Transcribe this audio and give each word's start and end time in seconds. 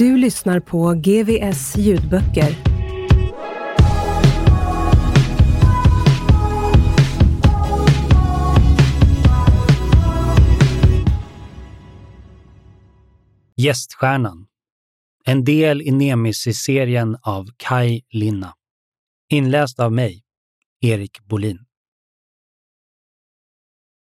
Du 0.00 0.16
lyssnar 0.16 0.60
på 0.60 0.94
GVS 0.94 1.76
ljudböcker. 1.76 2.56
Gäststjärnan. 13.56 14.46
En 15.24 15.44
del 15.44 15.82
i 15.82 15.90
Nemesis-serien 15.90 17.16
av 17.22 17.46
Kai 17.56 18.02
Linna. 18.10 18.54
Inläst 19.28 19.80
av 19.80 19.92
mig, 19.92 20.22
Erik 20.80 21.20
Bolin. 21.20 21.58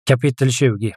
Kapitel 0.06 0.52
20 0.52 0.94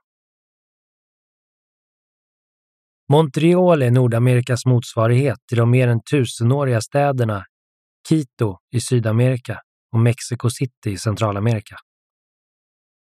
Montreal 3.08 3.82
är 3.82 3.90
Nordamerikas 3.90 4.66
motsvarighet 4.66 5.38
till 5.48 5.58
de 5.58 5.70
mer 5.70 5.88
än 5.88 6.00
tusenåriga 6.10 6.80
städerna 6.80 7.44
Quito 8.08 8.58
i 8.70 8.80
Sydamerika 8.80 9.60
och 9.92 9.98
Mexico 9.98 10.50
City 10.50 10.90
i 10.90 10.98
Centralamerika. 10.98 11.76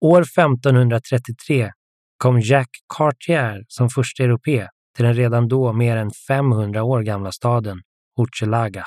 År 0.01 0.21
1533 0.21 1.71
kom 2.17 2.39
Jacques 2.39 2.81
Cartier 2.97 3.63
som 3.67 3.89
första 3.89 4.23
europé 4.23 4.67
till 4.95 5.05
den 5.05 5.13
redan 5.13 5.47
då 5.47 5.73
mer 5.73 5.97
än 5.97 6.11
500 6.27 6.83
år 6.83 7.01
gamla 7.01 7.31
staden 7.31 7.81
Hochelaga. 8.15 8.83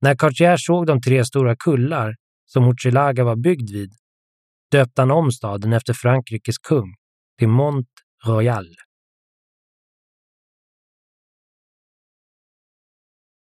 När 0.00 0.14
Cartier 0.14 0.56
såg 0.56 0.86
de 0.86 1.00
tre 1.00 1.24
stora 1.24 1.56
kullar 1.56 2.14
som 2.46 2.64
Hochelaga 2.64 3.24
var 3.24 3.36
byggd 3.36 3.70
vid 3.70 3.92
döpte 4.70 5.02
han 5.02 5.10
om 5.10 5.32
staden 5.32 5.72
efter 5.72 5.92
Frankrikes 5.92 6.58
kung 6.58 6.94
till 7.38 7.48
Mont 7.48 7.88
Royal. 8.26 8.66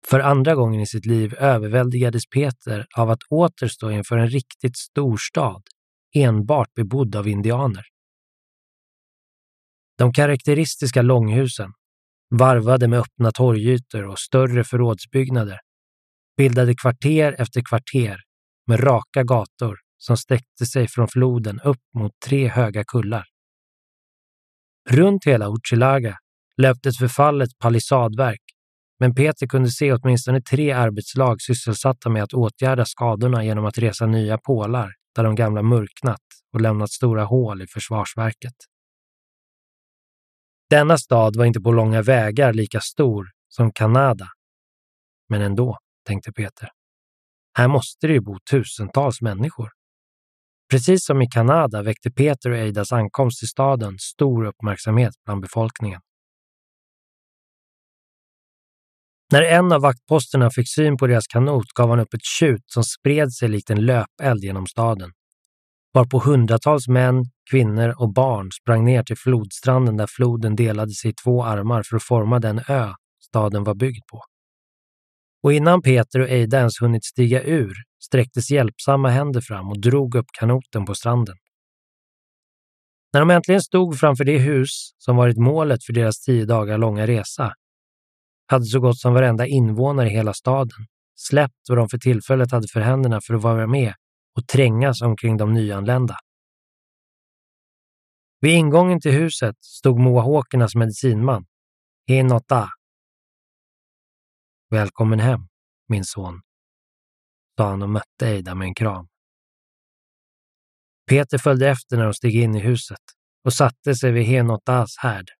För 0.10 0.20
andra 0.20 0.56
gången 0.56 0.82
i 0.82 0.88
sitt 0.88 1.06
liv 1.06 1.36
överväldigades 1.40 2.24
Peter 2.30 2.86
av 2.98 3.10
att 3.10 3.20
åter 3.30 3.68
stå 3.68 3.92
inför 3.92 4.18
en 4.18 4.30
riktigt 4.30 4.78
stor 4.78 5.18
stad, 5.18 5.64
enbart 6.16 6.74
bebodd 6.74 7.16
av 7.16 7.28
indianer. 7.28 7.84
De 9.98 10.14
karaktäristiska 10.14 11.02
långhusen, 11.02 11.72
varvade 12.30 12.88
med 12.88 13.00
öppna 13.00 13.32
torgytor 13.32 14.06
och 14.06 14.20
större 14.20 14.64
förrådsbyggnader, 14.64 15.60
bildade 16.38 16.76
kvarter 16.76 17.36
efter 17.40 17.62
kvarter 17.70 18.20
med 18.68 18.84
raka 18.84 19.24
gator 19.24 19.78
som 19.98 20.18
sträckte 20.18 20.66
sig 20.66 20.88
från 20.88 21.08
floden 21.08 21.60
upp 21.60 21.82
mot 21.94 22.12
tre 22.26 22.48
höga 22.48 22.84
kullar. 22.84 23.26
Runt 24.90 25.26
hela 25.26 25.48
Uchilaga 25.48 26.18
löpte 26.58 26.90
ett 26.90 26.98
förfallet 26.98 27.50
palissadverk 27.60 28.42
men 29.00 29.16
Peter 29.16 29.48
kunde 29.48 29.70
se 29.70 29.94
åtminstone 29.94 30.42
tre 30.42 30.72
arbetslag 30.72 31.42
sysselsatta 31.42 32.10
med 32.10 32.24
att 32.24 32.34
åtgärda 32.34 32.86
skadorna 32.86 33.44
genom 33.44 33.66
att 33.66 33.78
resa 33.78 34.06
nya 34.06 34.38
pålar 34.38 34.94
där 35.16 35.24
de 35.24 35.36
gamla 35.36 35.62
mörknat 35.62 36.22
och 36.54 36.62
lämnat 36.62 36.92
stora 36.92 37.24
hål 37.24 37.62
i 37.62 37.68
försvarsverket. 37.68 38.56
Denna 40.70 40.98
stad 40.98 41.36
var 41.36 41.46
inte 41.46 41.62
på 41.62 41.72
långa 41.72 42.02
vägar 42.02 42.54
lika 42.54 42.80
stor 42.80 43.28
som 43.48 43.72
Kanada. 43.72 44.28
Men 45.30 45.42
ändå, 45.42 45.78
tänkte 46.08 46.32
Peter. 46.32 46.70
Här 47.58 47.68
måste 47.68 48.08
det 48.08 48.14
ju 48.14 48.22
bo 48.22 48.38
tusentals 48.52 49.22
människor. 49.22 49.70
Precis 50.72 51.06
som 51.06 51.22
i 51.22 51.28
Kanada 51.28 51.84
väckte 51.84 52.12
Peter 52.12 52.50
och 52.50 52.58
Eidas 52.58 52.92
ankomst 52.92 53.40
till 53.40 53.48
staden 53.48 54.00
stor 54.00 54.46
uppmärksamhet 54.46 55.14
bland 55.26 55.42
befolkningen. 55.42 56.02
När 59.32 59.42
en 59.42 59.72
av 59.72 59.82
vaktposterna 59.82 60.50
fick 60.50 60.70
syn 60.70 60.98
på 60.98 61.08
deras 61.08 61.28
kanot 61.28 61.68
gav 61.76 61.90
han 61.90 62.00
upp 62.00 62.14
ett 62.14 62.26
tjut 62.40 62.64
som 62.66 62.84
spred 62.84 63.34
sig 63.34 63.50
likt 63.50 63.70
en 63.70 63.86
löpeld 63.86 64.44
genom 64.44 64.68
staden. 64.68 65.12
Varpå 65.94 66.20
hundratals 66.20 66.88
män, 66.88 67.26
kvinnor 67.52 67.96
och 67.98 68.14
barn 68.14 68.52
sprang 68.52 68.86
ner 68.86 69.04
till 69.04 69.18
flodstranden 69.18 69.98
där 69.98 70.08
floden 70.08 70.56
delade 70.56 70.92
sig 70.92 71.12
i 71.12 71.14
två 71.14 71.44
armar 71.44 71.84
för 71.84 71.96
att 71.96 72.04
forma 72.04 72.40
den 72.40 72.62
ö 72.68 72.94
staden 73.24 73.64
var 73.64 73.76
byggd 73.76 74.06
på. 74.12 74.22
Och 75.44 75.54
innan 75.54 75.82
Peter 75.82 76.20
och 76.20 76.30
Eida 76.30 76.58
ens 76.58 76.82
hunnit 76.82 77.06
stiga 77.06 77.44
ur 77.44 77.74
sträcktes 78.04 78.52
hjälpsamma 78.52 79.10
händer 79.10 79.42
fram 79.42 79.70
och 79.70 79.82
drog 79.82 80.16
upp 80.16 80.28
kanoten 80.40 80.86
på 80.86 80.96
stranden. 80.96 81.36
När 83.14 83.20
de 83.20 83.30
äntligen 83.30 83.62
stod 83.62 84.00
framför 84.00 84.24
det 84.24 84.38
hus 84.38 84.92
som 84.98 85.16
varit 85.16 85.38
målet 85.38 85.84
för 85.84 85.94
deras 85.94 86.22
tio 86.22 86.46
dagar 86.46 86.78
långa 86.78 87.08
resa 87.08 87.54
hade 88.48 88.66
så 88.66 88.80
gott 88.80 89.00
som 89.00 89.14
varenda 89.14 89.48
invånare 89.48 90.08
i 90.08 90.12
hela 90.12 90.34
staden 90.34 90.88
släppt 91.16 91.70
vad 91.70 91.78
de 91.78 91.90
för 91.90 91.98
tillfället 91.98 92.52
hade 92.52 92.68
för 92.68 92.80
händerna 92.80 93.22
för 93.22 93.34
att 93.34 93.42
vara 93.42 93.68
med 93.68 93.94
och 94.38 94.48
trängas 94.48 95.02
omkring 95.02 95.38
de 95.38 95.54
nyanlända. 95.54 96.18
Vid 98.40 98.56
ingången 98.56 99.02
till 99.02 99.12
huset 99.12 99.56
stod 99.62 100.00
mohawkernas 100.00 100.76
medicinman, 100.76 101.46
Hinota. 102.08 102.70
Välkommen 104.70 105.20
hem, 105.20 105.40
min 105.88 106.06
son, 106.06 106.42
sa 107.58 107.70
han 107.70 107.82
och 107.82 107.90
mötte 107.90 108.28
Eida 108.28 108.56
med 108.56 108.66
en 108.66 108.76
kram. 108.76 109.08
Peter 111.10 111.38
följde 111.38 111.70
efter 111.70 111.98
när 111.98 112.04
de 112.04 112.14
steg 112.14 112.36
in 112.36 112.56
i 112.56 112.60
huset 112.60 113.02
och 113.44 113.54
satte 113.54 113.96
sig 113.96 114.12
vid 114.12 114.26
Henotas 114.26 114.98
härd. 114.98 115.37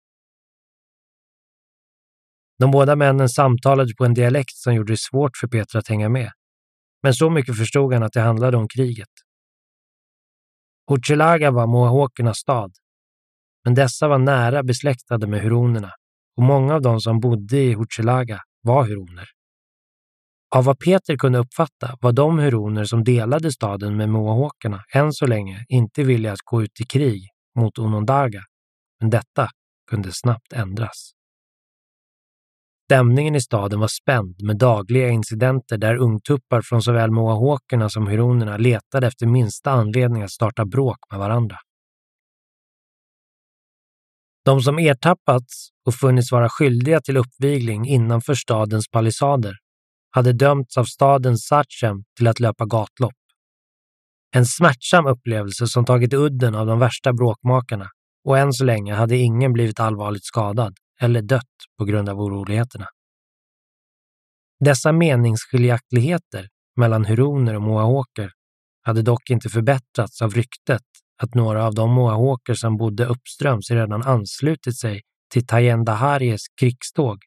De 2.60 2.72
båda 2.72 2.96
männen 2.96 3.30
samtalade 3.30 3.94
på 3.98 4.06
en 4.06 4.14
dialekt 4.14 4.56
som 4.56 4.74
gjorde 4.74 4.94
det 4.94 4.98
svårt 4.98 5.38
för 5.38 5.48
Peter 5.48 5.80
att 5.80 5.88
hänga 5.88 6.10
med. 6.10 6.32
Men 7.04 7.14
så 7.14 7.30
mycket 7.30 7.58
förstod 7.58 7.94
han 7.94 8.04
att 8.04 8.14
det 8.14 8.22
handlade 8.22 8.58
om 8.58 8.68
kriget. 8.68 9.10
Hochelaga 10.88 11.52
var 11.52 11.68
mohawkernas 11.68 12.38
stad, 12.38 12.72
men 13.66 13.76
dessa 13.76 14.08
var 14.08 14.18
nära 14.18 14.64
besläktade 14.64 15.28
med 15.28 15.42
huronerna 15.42 15.92
och 16.38 16.44
många 16.44 16.76
av 16.76 16.82
de 16.82 17.02
som 17.02 17.20
bodde 17.20 17.58
i 17.58 17.74
Hochelaga 17.74 18.42
var 18.62 18.84
huroner. 18.84 19.26
Av 20.56 20.66
vad 20.66 20.80
Peter 20.80 21.18
kunde 21.18 21.40
uppfatta 21.40 21.98
var 22.02 22.12
de 22.12 22.40
huroner 22.40 22.86
som 22.86 23.04
delade 23.04 23.52
staden 23.52 23.98
med 23.98 24.10
mohawkerna 24.10 24.84
än 24.94 25.14
så 25.14 25.28
länge 25.28 25.66
inte 25.70 26.04
villiga 26.04 26.32
att 26.32 26.42
gå 26.44 26.64
ut 26.64 26.82
i 26.82 26.86
krig 26.86 27.30
mot 27.60 27.80
Onondaga, 27.80 28.42
men 29.00 29.10
detta 29.10 29.50
kunde 29.90 30.10
snabbt 30.14 30.54
ändras. 30.54 31.17
Stämningen 32.90 33.36
i 33.36 33.42
staden 33.42 33.80
var 33.80 33.88
spänd 33.88 34.44
med 34.44 34.58
dagliga 34.58 35.10
incidenter 35.10 35.78
där 35.78 35.96
ungtuppar 35.96 36.62
från 36.62 36.82
såväl 36.82 37.12
mohawkerna 37.12 37.90
som 37.90 38.08
huronerna 38.08 38.58
letade 38.58 39.08
efter 39.08 39.26
minsta 39.26 39.72
anledning 39.72 40.24
att 40.24 40.32
starta 40.32 40.66
bråk 40.66 40.98
med 41.12 41.20
varandra. 41.20 41.58
De 44.46 44.62
som 44.62 44.80
ertappats 44.80 45.70
och 45.86 45.94
funnits 45.96 46.32
vara 46.32 46.50
skyldiga 46.50 47.02
till 47.02 47.18
uppvigling 47.18 47.88
innanför 47.88 48.36
stadens 48.36 48.90
palissader 48.90 49.56
hade 50.12 50.34
dömts 50.34 50.78
av 50.78 50.84
stadens 50.84 51.48
sachem 51.48 52.04
till 52.18 52.28
att 52.28 52.40
löpa 52.40 52.66
gatlopp. 52.66 53.14
En 54.36 54.46
smärtsam 54.46 55.06
upplevelse 55.06 55.68
som 55.68 55.86
tagit 55.86 56.14
udden 56.14 56.56
av 56.56 56.66
de 56.66 56.80
värsta 56.80 57.14
bråkmakarna 57.14 57.90
och 58.24 58.38
än 58.38 58.54
så 58.54 58.64
länge 58.64 58.94
hade 58.94 59.18
ingen 59.18 59.54
blivit 59.54 59.80
allvarligt 59.80 60.26
skadad 60.26 60.78
eller 61.02 61.22
dött 61.22 61.56
på 61.78 61.86
grund 61.86 62.10
av 62.10 62.22
oroligheterna. 62.22 62.88
Dessa 64.60 64.92
meningsskiljaktigheter 64.92 66.48
mellan 66.76 67.06
huroner 67.06 67.56
och 67.56 67.62
moahoker 67.62 68.32
hade 68.84 69.02
dock 69.02 69.30
inte 69.30 69.50
förbättrats 69.50 70.22
av 70.22 70.34
ryktet 70.34 70.82
att 71.24 71.36
några 71.36 71.66
av 71.66 71.76
de 71.76 71.92
moahoker 71.92 72.54
som 72.54 72.78
bodde 72.78 73.06
uppströms 73.06 73.72
redan 73.72 74.04
anslutit 74.04 74.80
sig 74.80 75.02
till 75.34 75.48
Tayendaharies 75.48 76.42
krigståg. 76.60 77.18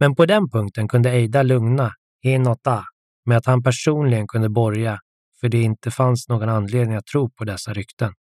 Men 0.00 0.14
på 0.14 0.26
den 0.26 0.50
punkten 0.50 0.88
kunde 0.88 1.10
Eida 1.10 1.42
lugna 1.42 1.92
Enota 2.22 2.84
med 3.24 3.38
att 3.38 3.46
han 3.46 3.62
personligen 3.62 4.26
kunde 4.28 4.48
borga 4.48 5.00
för 5.40 5.48
det 5.48 5.62
inte 5.62 5.90
fanns 5.90 6.28
någon 6.28 6.48
anledning 6.48 6.96
att 6.96 7.06
tro 7.06 7.30
på 7.30 7.44
dessa 7.44 7.72
rykten. 7.72 8.12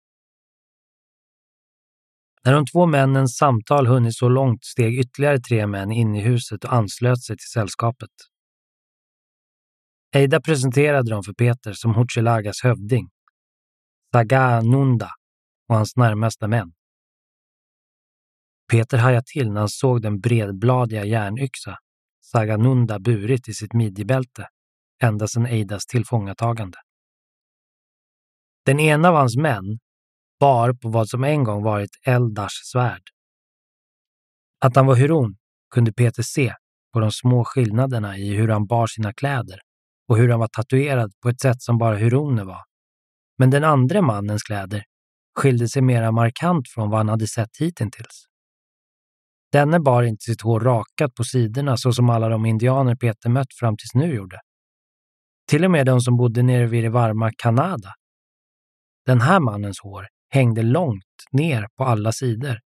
När 2.45 2.53
de 2.53 2.65
två 2.65 2.85
männens 2.85 3.37
samtal 3.37 3.87
hunnit 3.87 4.15
så 4.15 4.29
långt 4.29 4.65
steg 4.65 4.99
ytterligare 4.99 5.39
tre 5.39 5.67
män 5.67 5.91
in 5.91 6.15
i 6.15 6.21
huset 6.21 6.63
och 6.63 6.73
anslöt 6.73 7.23
sig 7.23 7.37
till 7.37 7.49
sällskapet. 7.53 8.09
Eida 10.15 10.41
presenterade 10.41 11.09
dem 11.09 11.23
för 11.23 11.33
Peter 11.33 11.73
som 11.73 11.95
Hochelagas 11.95 12.63
hövding, 12.63 13.09
Saga 14.13 14.61
Nunda, 14.61 15.09
och 15.67 15.75
hans 15.75 15.95
närmaste 15.95 16.47
män. 16.47 16.73
Peter 18.71 18.97
hajade 18.97 19.25
till 19.33 19.51
när 19.51 19.59
han 19.59 19.69
såg 19.69 20.01
den 20.01 20.19
bredbladiga 20.19 21.05
järnyxa 21.05 21.77
Saga 22.21 22.57
Nunda 22.57 22.99
burit 22.99 23.49
i 23.49 23.53
sitt 23.53 23.73
midjebälte 23.73 24.47
ända 25.03 25.27
sedan 25.27 25.45
Eidas 25.45 25.85
tillfångatagande. 25.85 26.77
Den 28.65 28.79
ena 28.79 29.09
av 29.09 29.15
hans 29.15 29.37
män 29.37 29.79
bar 30.41 30.73
på 30.73 30.89
vad 30.89 31.09
som 31.09 31.23
en 31.23 31.43
gång 31.43 31.63
varit 31.63 31.89
Eldars 32.05 32.51
svärd. 32.71 33.01
Att 34.65 34.75
han 34.75 34.85
var 34.85 34.95
huron 34.95 35.35
kunde 35.73 35.93
Peter 35.93 36.23
se 36.23 36.53
på 36.93 36.99
de 36.99 37.11
små 37.11 37.45
skillnaderna 37.45 38.17
i 38.17 38.35
hur 38.35 38.47
han 38.47 38.67
bar 38.67 38.87
sina 38.87 39.13
kläder 39.13 39.59
och 40.07 40.17
hur 40.17 40.29
han 40.29 40.39
var 40.39 40.47
tatuerad 40.47 41.11
på 41.23 41.29
ett 41.29 41.41
sätt 41.41 41.61
som 41.61 41.77
bara 41.77 41.97
huroner 41.97 42.43
var. 42.43 42.61
Men 43.37 43.49
den 43.49 43.63
andra 43.63 44.01
mannens 44.01 44.43
kläder 44.43 44.83
skilde 45.39 45.67
sig 45.69 45.81
mera 45.81 46.11
markant 46.11 46.69
från 46.69 46.89
vad 46.89 46.99
han 46.99 47.09
hade 47.09 47.27
sett 47.27 47.57
hittills. 47.59 48.25
Denne 49.51 49.79
bar 49.79 50.03
inte 50.03 50.23
sitt 50.23 50.41
hår 50.41 50.59
rakat 50.59 51.15
på 51.15 51.23
sidorna 51.23 51.77
så 51.77 51.93
som 51.93 52.09
alla 52.09 52.29
de 52.29 52.45
indianer 52.45 52.95
Peter 52.95 53.29
mött 53.29 53.53
fram 53.59 53.77
tills 53.77 53.93
nu 53.93 54.15
gjorde. 54.15 54.39
Till 55.49 55.65
och 55.65 55.71
med 55.71 55.85
de 55.85 56.01
som 56.01 56.17
bodde 56.17 56.43
nere 56.43 56.65
vid 56.67 56.83
det 56.83 56.89
varma 56.89 57.31
Kanada. 57.37 57.93
Den 59.05 59.21
här 59.21 59.39
mannens 59.39 59.79
hår 59.79 60.07
hängde 60.31 60.63
långt 60.63 61.03
ner 61.31 61.67
på 61.77 61.83
alla 61.83 62.11
sidor. 62.11 62.59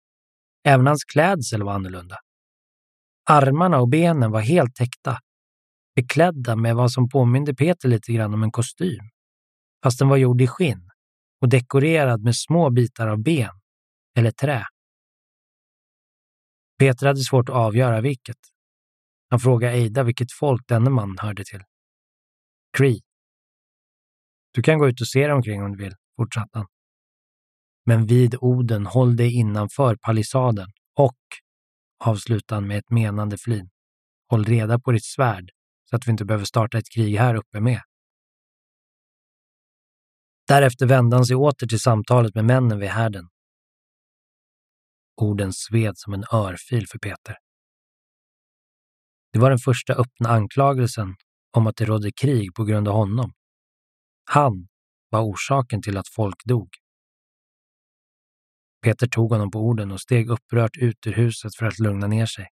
Även 0.68 0.88
hans 0.88 1.04
klädsel 1.04 1.64
var 1.64 1.74
annorlunda. 1.74 2.18
Armarna 3.30 3.80
och 3.80 3.90
benen 3.90 4.32
var 4.32 4.42
helt 4.42 4.76
täckta, 4.76 5.20
beklädda 5.96 6.56
med 6.56 6.76
vad 6.76 6.92
som 6.92 7.10
påminde 7.10 7.56
Peter 7.56 7.90
lite 7.90 8.14
grann 8.14 8.34
om 8.34 8.44
en 8.44 8.52
kostym, 8.52 9.10
fast 9.84 10.00
den 10.00 10.08
var 10.10 10.18
gjord 10.18 10.42
i 10.42 10.48
skinn 10.48 10.90
och 11.42 11.50
dekorerad 11.50 12.24
med 12.24 12.36
små 12.36 12.70
bitar 12.70 13.08
av 13.08 13.24
ben 13.24 13.62
eller 14.18 14.32
trä. 14.32 14.66
Peter 16.80 17.08
hade 17.08 17.20
svårt 17.20 17.50
att 17.50 17.56
avgöra 17.56 18.02
vilket. 18.02 18.38
Han 19.30 19.40
frågade 19.40 19.74
Eida 19.74 20.04
vilket 20.04 20.32
folk 20.32 20.68
denne 20.68 20.90
man 20.90 21.18
hörde 21.18 21.44
till. 21.46 21.64
Cree. 22.78 23.00
Du 24.52 24.62
kan 24.62 24.80
gå 24.80 24.88
ut 24.88 25.02
och 25.02 25.08
se 25.08 25.20
dig 25.28 25.34
omkring 25.34 25.64
om 25.64 25.72
du 25.72 25.84
vill, 25.84 25.96
fortsatte 26.18 26.58
han. 26.58 26.68
Men 27.86 28.06
vid 28.06 28.36
Oden, 28.42 28.86
håll 28.86 29.16
dig 29.16 29.34
innanför 29.34 29.96
palissaden 29.96 30.68
och, 30.96 31.18
avslutar 32.04 32.56
han 32.56 32.68
med 32.68 32.78
ett 32.78 32.90
menande 32.90 33.38
flin, 33.38 33.70
håll 34.30 34.46
reda 34.46 34.80
på 34.80 34.92
ditt 34.92 35.06
svärd 35.06 35.52
så 35.90 35.96
att 35.96 36.08
vi 36.08 36.12
inte 36.12 36.26
behöver 36.26 36.46
starta 36.46 36.78
ett 36.78 36.90
krig 36.90 37.18
här 37.18 37.36
uppe 37.36 37.60
med. 37.60 37.82
Därefter 40.48 40.86
vände 40.86 41.16
han 41.16 41.26
sig 41.26 41.36
åter 41.36 41.68
till 41.68 41.80
samtalet 41.80 42.36
med 42.36 42.46
männen 42.46 42.80
vid 42.80 42.90
härden. 42.90 43.30
Orden 45.22 45.54
sved 45.54 45.98
som 45.98 46.14
en 46.14 46.24
örfil 46.34 46.88
för 46.88 47.00
Peter. 47.00 47.38
Det 49.34 49.40
var 49.40 49.50
den 49.50 49.60
första 49.60 49.94
öppna 49.94 50.30
anklagelsen 50.30 51.16
om 51.52 51.68
att 51.68 51.76
det 51.76 51.86
rådde 51.86 52.12
krig 52.12 52.54
på 52.54 52.64
grund 52.64 52.88
av 52.88 52.94
honom. 52.94 53.34
Han 54.26 54.68
var 55.10 55.22
orsaken 55.22 55.82
till 55.82 55.98
att 55.98 56.08
folk 56.08 56.46
dog. 56.46 56.70
Peter 58.86 59.08
tog 59.08 59.32
honom 59.32 59.52
på 59.52 59.60
orden 59.60 59.92
och 59.92 60.02
steg 60.02 60.30
upprört 60.30 60.78
ut 60.78 61.08
ur 61.08 61.14
huset 61.14 61.56
för 61.56 61.66
att 61.66 61.80
lugna 61.80 62.08
ner 62.08 62.26
sig. 62.26 62.48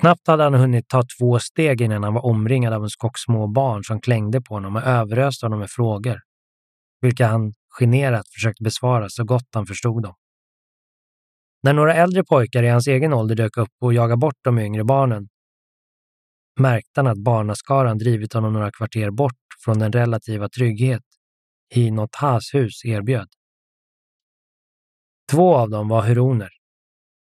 Knappt 0.00 0.26
hade 0.26 0.42
han 0.42 0.54
hunnit 0.54 0.88
ta 0.88 1.02
två 1.18 1.38
steg 1.38 1.80
innan 1.80 2.02
han 2.04 2.14
var 2.14 2.24
omringad 2.24 2.72
av 2.72 2.82
en 2.82 2.90
skock 2.90 3.18
små 3.18 3.46
barn 3.46 3.84
som 3.84 4.00
klängde 4.00 4.40
på 4.40 4.54
honom 4.54 4.76
och 4.76 4.82
överöste 4.82 5.46
honom 5.46 5.58
med 5.58 5.70
frågor, 5.70 6.20
vilka 7.00 7.26
han 7.26 7.54
generat 7.80 8.28
försökte 8.28 8.62
besvara 8.64 9.06
så 9.08 9.24
gott 9.24 9.48
han 9.52 9.66
förstod 9.66 10.02
dem. 10.02 10.14
När 11.62 11.72
några 11.72 11.94
äldre 11.94 12.24
pojkar 12.24 12.62
i 12.62 12.68
hans 12.68 12.86
egen 12.86 13.12
ålder 13.12 13.34
dök 13.34 13.56
upp 13.56 13.72
och 13.80 13.94
jagade 13.94 14.16
bort 14.16 14.38
de 14.42 14.58
yngre 14.58 14.84
barnen 14.84 15.28
märkte 16.60 17.00
han 17.00 17.06
att 17.06 17.18
barnaskaran 17.18 17.98
drivit 17.98 18.32
honom 18.32 18.52
några 18.52 18.70
kvarter 18.70 19.10
bort 19.10 19.46
från 19.64 19.78
den 19.78 19.92
relativa 19.92 20.48
trygghet 20.48 21.02
Hinothas 21.70 22.54
hus 22.54 22.84
erbjöd. 22.84 23.37
Två 25.30 25.56
av 25.56 25.70
dem 25.70 25.88
var 25.88 26.02
huroner. 26.02 26.48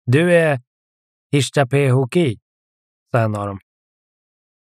Du 0.05 0.33
är 0.33 0.61
Hishtapehoki, 1.31 2.39
sa 3.11 3.19
en 3.19 3.35
av 3.35 3.47
dem. 3.47 3.59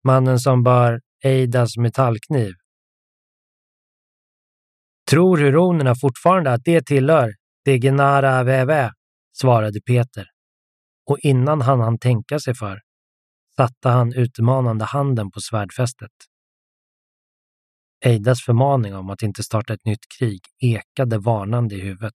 Mannen 0.04 0.40
som 0.40 0.64
bar 0.64 1.02
Eidas 1.24 1.78
metallkniv. 1.78 2.54
Tror 5.10 5.38
huronerna 5.38 5.96
fortfarande 5.96 6.54
att 6.54 6.62
det 6.64 6.86
tillhör 6.86 7.34
Degenara 7.66 8.44
Veve, 8.44 8.92
svarade 9.32 9.82
Peter. 9.82 10.26
Och 11.06 11.20
innan 11.20 11.62
han 11.62 11.80
hann 11.80 12.00
tänka 12.00 12.40
sig 12.40 12.56
för 12.56 12.80
satte 13.56 13.90
han 13.90 14.14
utmanande 14.14 14.86
handen 14.86 15.32
på 15.32 15.42
svärdfästet. 15.42 16.12
Eidas 18.06 18.42
förmaning 18.42 18.96
om 18.96 19.10
att 19.10 19.24
inte 19.24 19.44
starta 19.44 19.74
ett 19.74 19.86
nytt 19.86 20.06
krig 20.20 20.42
ekade 20.60 21.18
varnande 21.18 21.76
i 21.76 21.82
huvudet. 21.82 22.14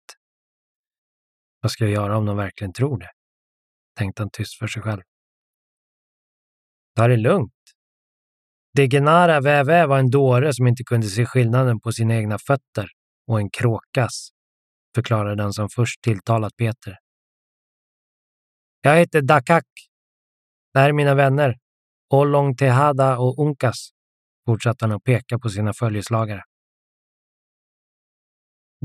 Vad 1.65 1.71
ska 1.71 1.85
jag 1.85 1.93
göra 1.93 2.17
om 2.17 2.27
de 2.27 2.37
verkligen 2.37 2.73
tror 2.73 2.99
det? 2.99 3.11
tänkte 3.99 4.23
han 4.23 4.31
tyst 4.31 4.59
för 4.59 4.67
sig 4.67 4.83
själv. 4.83 5.03
Ta 6.97 7.09
det 7.09 7.17
lugnt. 7.17 7.53
Degenara 8.77 9.41
Vävä 9.41 9.87
var 9.87 9.99
en 9.99 10.11
dåre 10.11 10.55
som 10.55 10.67
inte 10.67 10.85
kunde 10.85 11.07
se 11.07 11.27
skillnaden 11.27 11.81
på 11.81 11.93
sina 11.93 12.15
egna 12.15 12.39
fötter 12.39 12.89
och 13.27 13.41
en 13.41 13.51
kråkas, 13.51 14.29
förklarade 14.95 15.43
den 15.43 15.53
som 15.53 15.69
först 15.69 16.03
tilltalat 16.03 16.57
Peter. 16.57 16.99
Jag 18.81 18.97
heter 18.97 19.23
Dakak. 19.23 19.67
Det 20.73 20.81
här 20.81 20.89
är 20.89 20.93
mina 20.93 21.15
vänner, 21.15 21.57
Olong 22.11 22.57
Tehada 22.57 23.19
och 23.19 23.39
Unkas, 23.39 23.91
fortsatte 24.47 24.85
han 24.85 24.93
att 24.93 25.05
peka 25.05 25.39
på 25.39 25.49
sina 25.49 25.73
följeslagare. 25.73 26.43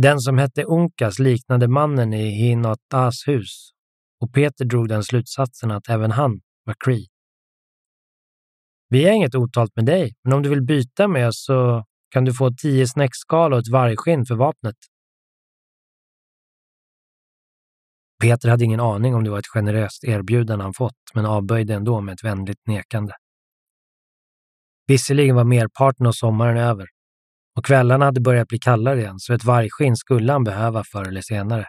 Den 0.02 0.20
som 0.20 0.38
hette 0.38 0.64
Unkas 0.64 1.20
liknade 1.20 1.68
mannen 1.68 2.14
i 2.14 2.30
Hinotas 2.30 3.28
hus 3.28 3.72
och 4.22 4.34
Peter 4.34 4.66
drog 4.66 4.88
den 4.90 5.04
slutsatsen 5.04 5.72
att 5.72 5.90
även 5.90 6.12
han 6.12 6.42
var 6.64 6.76
Cree. 6.86 7.06
Vi 8.90 9.06
har 9.06 9.12
inget 9.12 9.36
otalt 9.36 9.76
med 9.76 9.86
dig, 9.86 10.14
men 10.24 10.34
om 10.34 10.44
du 10.44 10.50
vill 10.50 10.62
byta 10.62 11.08
med 11.08 11.28
oss 11.28 11.46
så 11.46 11.84
kan 12.10 12.26
du 12.26 12.34
få 12.34 12.52
tio 12.62 12.88
snäckskal 12.88 13.54
och 13.54 13.60
ett 13.60 13.72
vargskinn 13.72 14.26
för 14.26 14.36
vapnet. 14.36 14.76
Peter 18.22 18.50
hade 18.50 18.66
ingen 18.66 18.80
aning 18.80 19.16
om 19.16 19.24
det 19.24 19.30
var 19.30 19.40
ett 19.40 19.54
generöst 19.54 20.04
erbjudande 20.04 20.64
han 20.64 20.74
fått, 20.74 21.02
men 21.14 21.26
avböjde 21.26 21.74
ändå 21.74 22.02
med 22.02 22.14
ett 22.14 22.24
vänligt 22.24 22.68
nekande. 22.68 23.14
Visserligen 24.88 25.36
var 25.36 25.44
merparten 25.44 26.06
av 26.06 26.12
sommaren 26.12 26.58
över 26.58 26.88
och 27.56 27.66
kvällarna 27.66 28.06
hade 28.06 28.22
börjat 28.22 28.48
bli 28.48 28.60
kallare 28.60 29.00
igen, 29.00 29.20
så 29.20 29.34
ett 29.34 29.44
vargskinn 29.44 29.96
skulle 29.96 30.32
han 30.32 30.44
behöva 30.44 30.84
förr 30.84 31.08
eller 31.08 31.22
senare. 31.22 31.66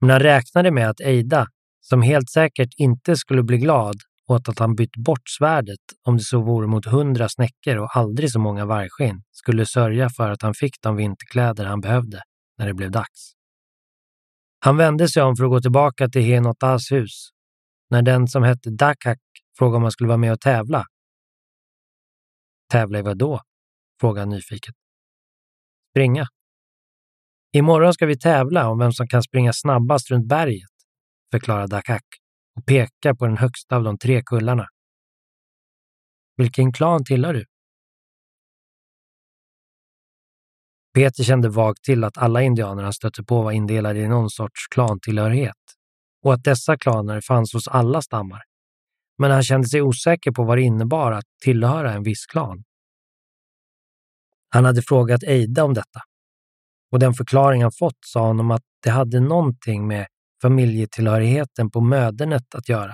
Men 0.00 0.10
han 0.10 0.20
räknade 0.20 0.70
med 0.70 0.90
att 0.90 1.00
Eida, 1.00 1.46
som 1.80 2.02
helt 2.02 2.30
säkert 2.30 2.70
inte 2.76 3.16
skulle 3.16 3.42
bli 3.42 3.58
glad 3.58 3.96
åt 4.28 4.48
att 4.48 4.58
han 4.58 4.74
bytt 4.74 4.96
bort 4.96 5.28
svärdet 5.38 5.80
om 6.04 6.16
det 6.16 6.22
så 6.22 6.42
vore 6.42 6.66
mot 6.66 6.86
hundra 6.86 7.28
snäckor 7.28 7.76
och 7.76 7.96
aldrig 7.96 8.32
så 8.32 8.38
många 8.38 8.64
vargskinn, 8.64 9.22
skulle 9.30 9.66
sörja 9.66 10.10
för 10.10 10.30
att 10.30 10.42
han 10.42 10.54
fick 10.54 10.82
de 10.82 10.96
vinterkläder 10.96 11.64
han 11.64 11.80
behövde 11.80 12.22
när 12.58 12.66
det 12.66 12.74
blev 12.74 12.90
dags. 12.90 13.32
Han 14.58 14.76
vände 14.76 15.08
sig 15.08 15.22
om 15.22 15.36
för 15.36 15.44
att 15.44 15.50
gå 15.50 15.60
tillbaka 15.60 16.08
till 16.08 16.22
Henotas 16.22 16.92
hus, 16.92 17.28
när 17.90 18.02
den 18.02 18.28
som 18.28 18.42
hette 18.42 18.70
Dakak 18.70 19.18
frågade 19.58 19.76
om 19.76 19.82
han 19.82 19.92
skulle 19.92 20.08
vara 20.08 20.18
med 20.18 20.32
och 20.32 20.40
tävla. 20.40 20.84
Tävla 22.72 22.98
i 22.98 23.02
vad 23.02 23.18
då? 23.18 23.40
frågade 24.00 24.20
han 24.20 24.28
nyfiket 24.28 24.74
springa. 25.96 26.26
Imorgon 27.52 27.94
ska 27.94 28.06
vi 28.06 28.18
tävla 28.18 28.68
om 28.68 28.78
vem 28.78 28.92
som 28.92 29.06
kan 29.08 29.22
springa 29.22 29.52
snabbast 29.52 30.10
runt 30.10 30.28
berget, 30.28 30.70
förklarar 31.32 31.66
Dakak 31.68 32.04
och 32.56 32.66
pekar 32.66 33.14
på 33.14 33.26
den 33.26 33.36
högsta 33.36 33.76
av 33.76 33.82
de 33.82 33.98
tre 33.98 34.22
kullarna. 34.22 34.66
Vilken 36.36 36.72
klan 36.72 37.04
tillhör 37.04 37.34
du? 37.34 37.44
Peter 40.94 41.24
kände 41.24 41.48
vagt 41.48 41.84
till 41.84 42.04
att 42.04 42.18
alla 42.18 42.42
indianer 42.42 42.82
han 42.82 42.92
stötte 42.92 43.24
på 43.24 43.42
var 43.42 43.52
indelade 43.52 44.00
i 44.00 44.08
någon 44.08 44.30
sorts 44.30 44.66
klantillhörighet 44.70 45.54
och 46.22 46.34
att 46.34 46.44
dessa 46.44 46.78
klaner 46.78 47.20
fanns 47.20 47.52
hos 47.52 47.68
alla 47.68 48.02
stammar. 48.02 48.42
Men 49.18 49.30
han 49.30 49.42
kände 49.42 49.68
sig 49.68 49.82
osäker 49.82 50.32
på 50.32 50.44
vad 50.44 50.58
det 50.58 50.62
innebar 50.62 51.12
att 51.12 51.26
tillhöra 51.44 51.92
en 51.92 52.02
viss 52.02 52.26
klan. 52.26 52.64
Han 54.56 54.64
hade 54.64 54.82
frågat 54.82 55.22
Eida 55.22 55.64
om 55.64 55.74
detta 55.74 56.00
och 56.92 56.98
den 56.98 57.14
förklaring 57.14 57.62
han 57.62 57.72
fått 57.78 57.98
sa 58.00 58.20
honom 58.20 58.50
att 58.50 58.62
det 58.82 58.90
hade 58.90 59.20
någonting 59.20 59.86
med 59.86 60.06
familjetillhörigheten 60.42 61.70
på 61.70 61.80
mödernet 61.80 62.54
att 62.54 62.68
göra 62.68 62.92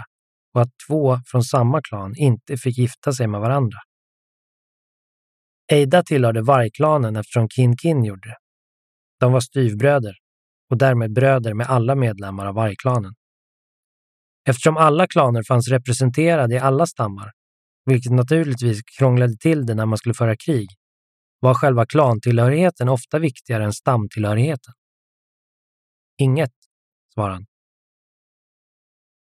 och 0.55 0.63
att 0.63 0.69
två 0.89 1.19
från 1.27 1.45
samma 1.45 1.81
klan 1.83 2.15
inte 2.17 2.57
fick 2.57 2.79
gifta 2.79 3.13
sig 3.13 3.27
med 3.27 3.41
varandra. 3.41 3.79
Eida 5.73 6.03
tillhörde 6.03 6.43
vargklanen 6.43 7.17
eftersom 7.17 7.49
Kin 7.49 7.77
Kin 7.77 8.05
gjorde 8.05 8.29
det. 8.29 8.37
De 9.21 9.33
var 9.33 9.41
styvbröder 9.41 10.15
och 10.71 10.79
därmed 10.79 11.13
bröder 11.13 11.55
med 11.55 11.67
alla 11.67 11.95
medlemmar 11.95 12.47
av 12.47 12.55
vargklanen. 12.55 13.15
Eftersom 14.49 14.77
alla 14.77 15.07
klaner 15.07 15.43
fanns 15.49 15.69
representerade 15.69 16.55
i 16.55 16.59
alla 16.59 16.87
stammar, 16.87 17.31
vilket 17.85 18.13
naturligtvis 18.13 18.83
krånglade 18.99 19.37
till 19.37 19.67
det 19.67 19.75
när 19.75 19.87
man 19.87 19.99
skulle 19.99 20.15
föra 20.15 20.37
krig, 20.37 20.69
var 21.43 21.55
själva 21.55 21.87
klantillhörigheten 21.87 22.89
ofta 22.89 23.19
viktigare 23.19 23.65
än 23.65 23.73
stamtillhörigheten. 23.73 24.75
Inget, 26.19 26.53
svarade 27.15 27.35
han. 27.35 27.47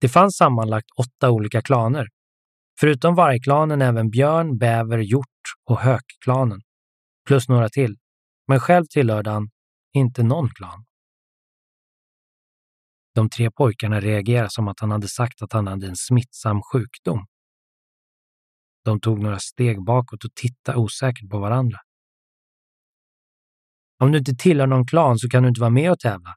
Det 0.00 0.08
fanns 0.08 0.36
sammanlagt 0.36 0.86
åtta 0.96 1.30
olika 1.30 1.62
klaner. 1.62 2.08
Förutom 2.80 3.14
vargklanen 3.14 3.82
även 3.82 4.10
björn, 4.10 4.58
bäver, 4.58 4.98
hjort 4.98 5.26
och 5.64 5.78
hökklanen. 5.78 6.60
Plus 7.26 7.48
några 7.48 7.68
till. 7.68 7.96
Men 8.48 8.60
själv 8.60 8.84
tillhörde 8.90 9.30
han 9.30 9.50
inte 9.92 10.22
någon 10.22 10.48
klan. 10.48 10.84
De 13.14 13.30
tre 13.30 13.50
pojkarna 13.50 14.00
reagerade 14.00 14.50
som 14.50 14.68
att 14.68 14.80
han 14.80 14.90
hade 14.90 15.08
sagt 15.08 15.42
att 15.42 15.52
han 15.52 15.66
hade 15.66 15.86
en 15.86 15.96
smittsam 15.96 16.62
sjukdom. 16.72 17.26
De 18.84 19.00
tog 19.00 19.22
några 19.22 19.38
steg 19.38 19.84
bakåt 19.84 20.24
och 20.24 20.34
tittade 20.34 20.78
osäkert 20.78 21.30
på 21.30 21.38
varandra. 21.38 21.78
Om 23.98 24.12
du 24.12 24.18
inte 24.18 24.34
tillhör 24.34 24.66
någon 24.66 24.86
klan 24.86 25.18
så 25.18 25.28
kan 25.28 25.42
du 25.42 25.48
inte 25.48 25.60
vara 25.60 25.70
med 25.70 25.90
och 25.90 25.98
tävla, 25.98 26.34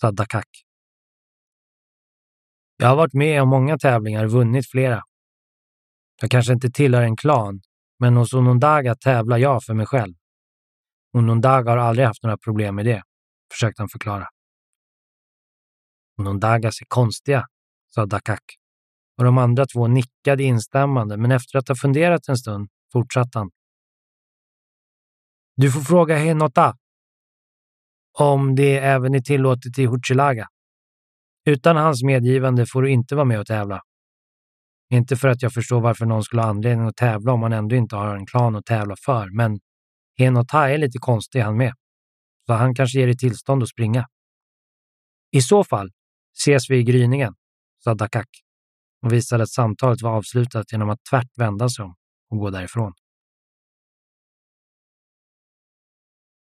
sa 0.00 0.10
Dakak. 0.10 0.48
Jag 2.76 2.88
har 2.88 2.96
varit 2.96 3.14
med 3.14 3.42
om 3.42 3.48
många 3.48 3.78
tävlingar 3.78 4.24
och 4.24 4.30
vunnit 4.30 4.70
flera. 4.70 5.02
Jag 6.20 6.30
kanske 6.30 6.52
inte 6.52 6.70
tillhör 6.70 7.02
en 7.02 7.16
klan, 7.16 7.60
men 7.98 8.16
hos 8.16 8.34
Onondaga 8.34 8.94
tävlar 8.94 9.38
jag 9.38 9.64
för 9.64 9.74
mig 9.74 9.86
själv. 9.86 10.14
Onondaga 11.12 11.70
har 11.70 11.78
aldrig 11.78 12.06
haft 12.06 12.22
några 12.22 12.38
problem 12.38 12.74
med 12.74 12.84
det, 12.86 13.02
försökte 13.52 13.82
han 13.82 13.88
förklara. 13.88 14.28
Onondagas 16.18 16.80
är 16.80 16.86
konstiga, 16.88 17.46
sa 17.88 18.06
Dakak. 18.06 18.42
Och 19.18 19.24
de 19.24 19.38
andra 19.38 19.66
två 19.66 19.86
nickade 19.86 20.42
instämmande, 20.42 21.16
men 21.16 21.32
efter 21.32 21.58
att 21.58 21.68
ha 21.68 21.76
funderat 21.76 22.28
en 22.28 22.36
stund 22.36 22.68
fortsatte 22.92 23.38
han. 23.38 23.50
Du 25.56 25.72
får 25.72 25.80
fråga 25.80 26.16
Henota 26.16 26.76
om 28.18 28.54
det 28.54 28.78
även 28.78 29.14
är 29.14 29.20
tillåtet 29.20 29.78
i 29.78 29.86
Huchilaga. 29.86 30.46
Utan 31.46 31.76
hans 31.76 32.02
medgivande 32.02 32.66
får 32.66 32.82
du 32.82 32.90
inte 32.90 33.14
vara 33.14 33.24
med 33.24 33.40
och 33.40 33.46
tävla. 33.46 33.80
Inte 34.92 35.16
för 35.16 35.28
att 35.28 35.42
jag 35.42 35.52
förstår 35.52 35.80
varför 35.80 36.06
någon 36.06 36.24
skulle 36.24 36.42
ha 36.42 36.48
anledning 36.48 36.86
att 36.86 36.96
tävla 36.96 37.32
om 37.32 37.40
man 37.40 37.52
ändå 37.52 37.76
inte 37.76 37.96
har 37.96 38.16
en 38.16 38.26
klan 38.26 38.56
att 38.56 38.66
tävla 38.66 38.96
för, 39.04 39.36
men 39.36 39.60
Henotai 40.18 40.74
är 40.74 40.78
lite 40.78 40.98
konstig 40.98 41.40
han 41.40 41.56
med. 41.56 41.72
Så 42.46 42.52
han 42.52 42.74
kanske 42.74 42.98
ger 42.98 43.06
dig 43.06 43.16
tillstånd 43.16 43.62
att 43.62 43.68
springa. 43.68 44.06
I 45.32 45.42
så 45.42 45.64
fall 45.64 45.90
ses 46.38 46.70
vi 46.70 46.76
i 46.78 46.82
gryningen, 46.82 47.34
sa 47.84 47.94
Dakak 47.94 48.28
och 49.02 49.12
visade 49.12 49.42
att 49.42 49.50
samtalet 49.50 50.02
var 50.02 50.10
avslutat 50.10 50.72
genom 50.72 50.90
att 50.90 51.04
tvärt 51.10 51.38
vända 51.38 51.68
sig 51.68 51.84
om 51.84 51.94
och 52.30 52.38
gå 52.38 52.50
därifrån. 52.50 52.92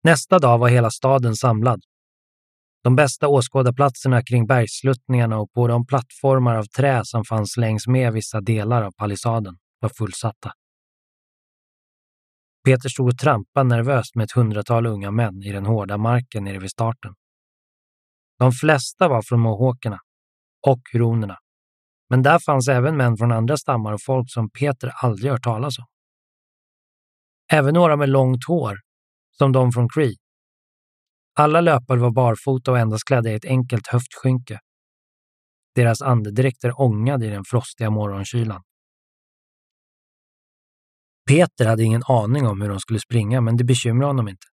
Nästa 0.04 0.40
dag 0.40 0.58
var 0.58 0.70
hela 0.70 0.90
staden 0.90 1.36
samlad. 1.36 1.82
De 2.84 2.96
bästa 2.96 3.28
åskådarplatserna 3.28 4.22
kring 4.24 4.48
bergssluttningarna 4.48 5.38
och 5.38 5.52
på 5.52 5.68
de 5.68 5.86
plattformar 5.86 6.56
av 6.56 6.64
trä 6.64 7.02
som 7.06 7.26
fanns 7.26 7.58
längs 7.58 7.88
med 7.88 8.14
vissa 8.14 8.42
delar 8.42 8.84
av 8.84 8.92
palissaden 8.92 9.58
var 9.80 9.90
fullsatta. 9.90 10.52
Peter 12.66 12.90
stod 12.90 13.08
och 13.08 13.18
trampade 13.18 13.70
nervöst 13.70 14.16
med 14.16 14.24
ett 14.24 14.32
hundratal 14.32 14.86
unga 14.86 15.12
män 15.12 15.44
i 15.44 15.52
den 15.52 15.66
hårda 15.66 15.98
marken 15.98 16.44
nere 16.44 16.60
vid 16.60 16.70
starten. 16.72 17.14
De 18.40 18.52
flesta 18.52 19.08
var 19.08 19.22
från 19.22 19.40
mohawkerna 19.40 20.00
och 20.68 20.82
huronerna. 20.94 21.38
Men 22.10 22.24
där 22.24 22.40
fanns 22.40 22.68
även 22.68 22.98
män 22.98 23.18
från 23.18 23.32
andra 23.32 23.58
stammar 23.58 23.94
och 23.94 24.02
folk 24.06 24.32
som 24.32 24.50
Peter 24.50 24.92
aldrig 25.04 25.32
hört 25.32 25.44
talas 25.44 25.80
om. 25.80 25.86
Även 27.52 27.74
några 27.74 27.96
med 27.96 28.10
långt 28.10 28.46
hår, 28.48 28.78
som 29.40 29.52
de 29.52 29.72
från 29.72 29.90
Cree. 29.90 30.16
Alla 31.36 31.62
löpare 31.62 32.00
var 32.00 32.12
barfota 32.12 32.72
och 32.72 32.80
endast 32.80 33.04
klädda 33.08 33.30
i 33.30 33.34
ett 33.34 33.46
enkelt 33.46 33.88
höftskynke. 33.88 34.60
Deras 35.76 36.02
andedräkter 36.02 36.82
ångade 36.82 37.26
i 37.26 37.30
den 37.30 37.44
frostiga 37.44 37.90
morgonkylan. 37.90 38.64
Peter 41.28 41.66
hade 41.66 41.84
ingen 41.84 42.04
aning 42.08 42.48
om 42.48 42.62
hur 42.62 42.70
de 42.70 42.80
skulle 42.80 43.00
springa, 43.00 43.42
men 43.42 43.58
det 43.58 43.64
bekymrade 43.64 44.10
honom 44.10 44.28
inte. 44.28 44.48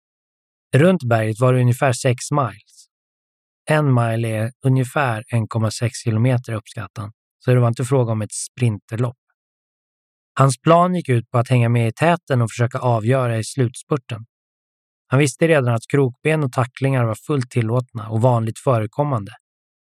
Runt 0.75 1.03
berget 1.03 1.39
var 1.39 1.53
det 1.53 1.61
ungefär 1.61 1.93
sex 1.93 2.31
miles. 2.31 2.87
En 3.69 3.93
mile 3.93 4.27
är 4.27 4.51
ungefär 4.65 5.23
1,6 5.33 5.89
kilometer 6.03 6.53
uppskattan, 6.53 7.11
så 7.39 7.53
det 7.53 7.59
var 7.59 7.67
inte 7.67 7.85
fråga 7.85 8.11
om 8.11 8.21
ett 8.21 8.33
sprinterlopp. 8.33 9.17
Hans 10.39 10.61
plan 10.61 10.95
gick 10.95 11.09
ut 11.09 11.31
på 11.31 11.37
att 11.37 11.49
hänga 11.49 11.69
med 11.69 11.87
i 11.87 11.91
täten 11.91 12.41
och 12.41 12.51
försöka 12.51 12.79
avgöra 12.79 13.37
i 13.37 13.43
slutspurten. 13.43 14.25
Han 15.13 15.19
visste 15.19 15.47
redan 15.47 15.73
att 15.73 15.87
krokben 15.87 16.43
och 16.43 16.51
tacklingar 16.51 17.05
var 17.05 17.15
fullt 17.15 17.49
tillåtna 17.51 18.09
och 18.09 18.21
vanligt 18.21 18.59
förekommande. 18.59 19.31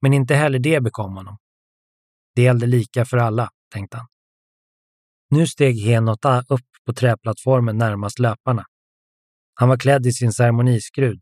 Men 0.01 0.13
inte 0.13 0.35
heller 0.35 0.59
det 0.59 0.81
bekom 0.81 1.15
honom. 1.15 1.37
Det 2.35 2.41
gällde 2.41 2.65
lika 2.65 3.05
för 3.05 3.17
alla, 3.17 3.49
tänkte 3.73 3.97
han. 3.97 4.07
Nu 5.29 5.47
steg 5.47 5.79
Henota 5.79 6.43
upp 6.49 6.65
på 6.85 6.93
träplattformen 6.93 7.77
närmast 7.77 8.19
löparna. 8.19 8.65
Han 9.53 9.69
var 9.69 9.77
klädd 9.77 10.05
i 10.05 10.11
sin 10.11 10.33
ceremoniskrud 10.33 11.19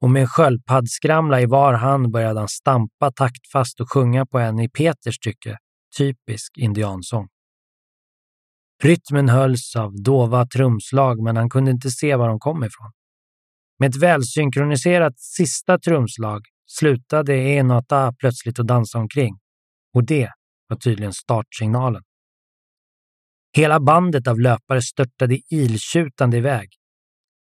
och 0.00 0.10
med 0.10 0.22
en 0.22 0.28
sköldpaddskramla 0.28 1.40
i 1.40 1.46
var 1.46 1.72
hand 1.72 2.10
började 2.10 2.38
han 2.40 2.48
stampa 2.48 3.12
taktfast 3.12 3.80
och 3.80 3.92
sjunga 3.92 4.26
på 4.26 4.38
en 4.38 4.60
i 4.60 4.68
Peters 4.68 5.18
tycke 5.18 5.58
typisk 5.98 6.58
indiansång. 6.58 7.28
Rytmen 8.82 9.28
hölls 9.28 9.76
av 9.76 10.02
dova 10.02 10.46
trumslag 10.46 11.22
men 11.22 11.36
han 11.36 11.50
kunde 11.50 11.70
inte 11.70 11.90
se 11.90 12.16
var 12.16 12.28
de 12.28 12.38
kom 12.38 12.64
ifrån. 12.64 12.92
Med 13.78 13.90
ett 13.90 14.02
välsynkroniserat 14.02 15.18
sista 15.18 15.78
trumslag 15.78 16.42
slutade 16.66 17.36
Enata 17.36 18.12
plötsligt 18.18 18.58
att 18.58 18.66
dansa 18.66 18.98
omkring 18.98 19.38
och 19.94 20.06
det 20.06 20.30
var 20.68 20.76
tydligen 20.76 21.12
startsignalen. 21.12 22.02
Hela 23.56 23.80
bandet 23.80 24.28
av 24.28 24.40
löpare 24.40 24.82
störtade 24.82 25.38
iltjutande 25.50 26.36
iväg. 26.36 26.68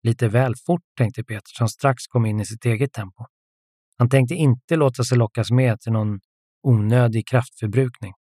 Lite 0.04 0.28
väl 0.28 0.54
fort, 0.66 0.82
tänkte 0.98 1.24
Peter 1.24 1.52
som 1.58 1.68
strax 1.68 2.08
kom 2.08 2.26
in 2.26 2.40
i 2.40 2.46
sitt 2.46 2.66
eget 2.66 2.94
tempo. 2.94 3.26
Han 3.98 4.10
tänkte 4.10 4.36
inte 4.36 4.76
låta 4.76 5.04
sig 5.04 5.18
lockas 5.18 5.52
med 5.52 5.80
till 5.80 5.92
någon 5.92 6.20
onödig 6.64 7.28
kraftförbrukning. 7.28 8.14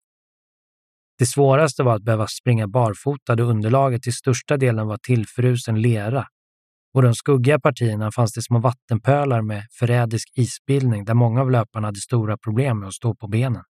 Det 1.17 1.25
svåraste 1.25 1.83
var 1.83 1.95
att 1.95 2.03
behöva 2.03 2.27
springa 2.27 2.67
barfota 2.67 3.35
då 3.35 3.43
underlaget 3.43 4.01
till 4.01 4.13
största 4.13 4.57
delen 4.57 4.87
var 4.87 4.97
tillfrusen 4.97 5.81
lera 5.81 6.27
och 6.93 7.01
de 7.01 7.13
skuggiga 7.15 7.59
partierna 7.59 8.11
fanns 8.11 8.33
det 8.33 8.41
små 8.41 8.59
vattenpölar 8.59 9.41
med 9.41 9.63
förrädisk 9.79 10.29
isbildning 10.35 11.05
där 11.05 11.13
många 11.13 11.41
av 11.41 11.51
löparna 11.51 11.87
hade 11.87 11.99
stora 11.99 12.37
problem 12.37 12.79
med 12.79 12.87
att 12.87 12.93
stå 12.93 13.15
på 13.15 13.27
benen. 13.27 13.63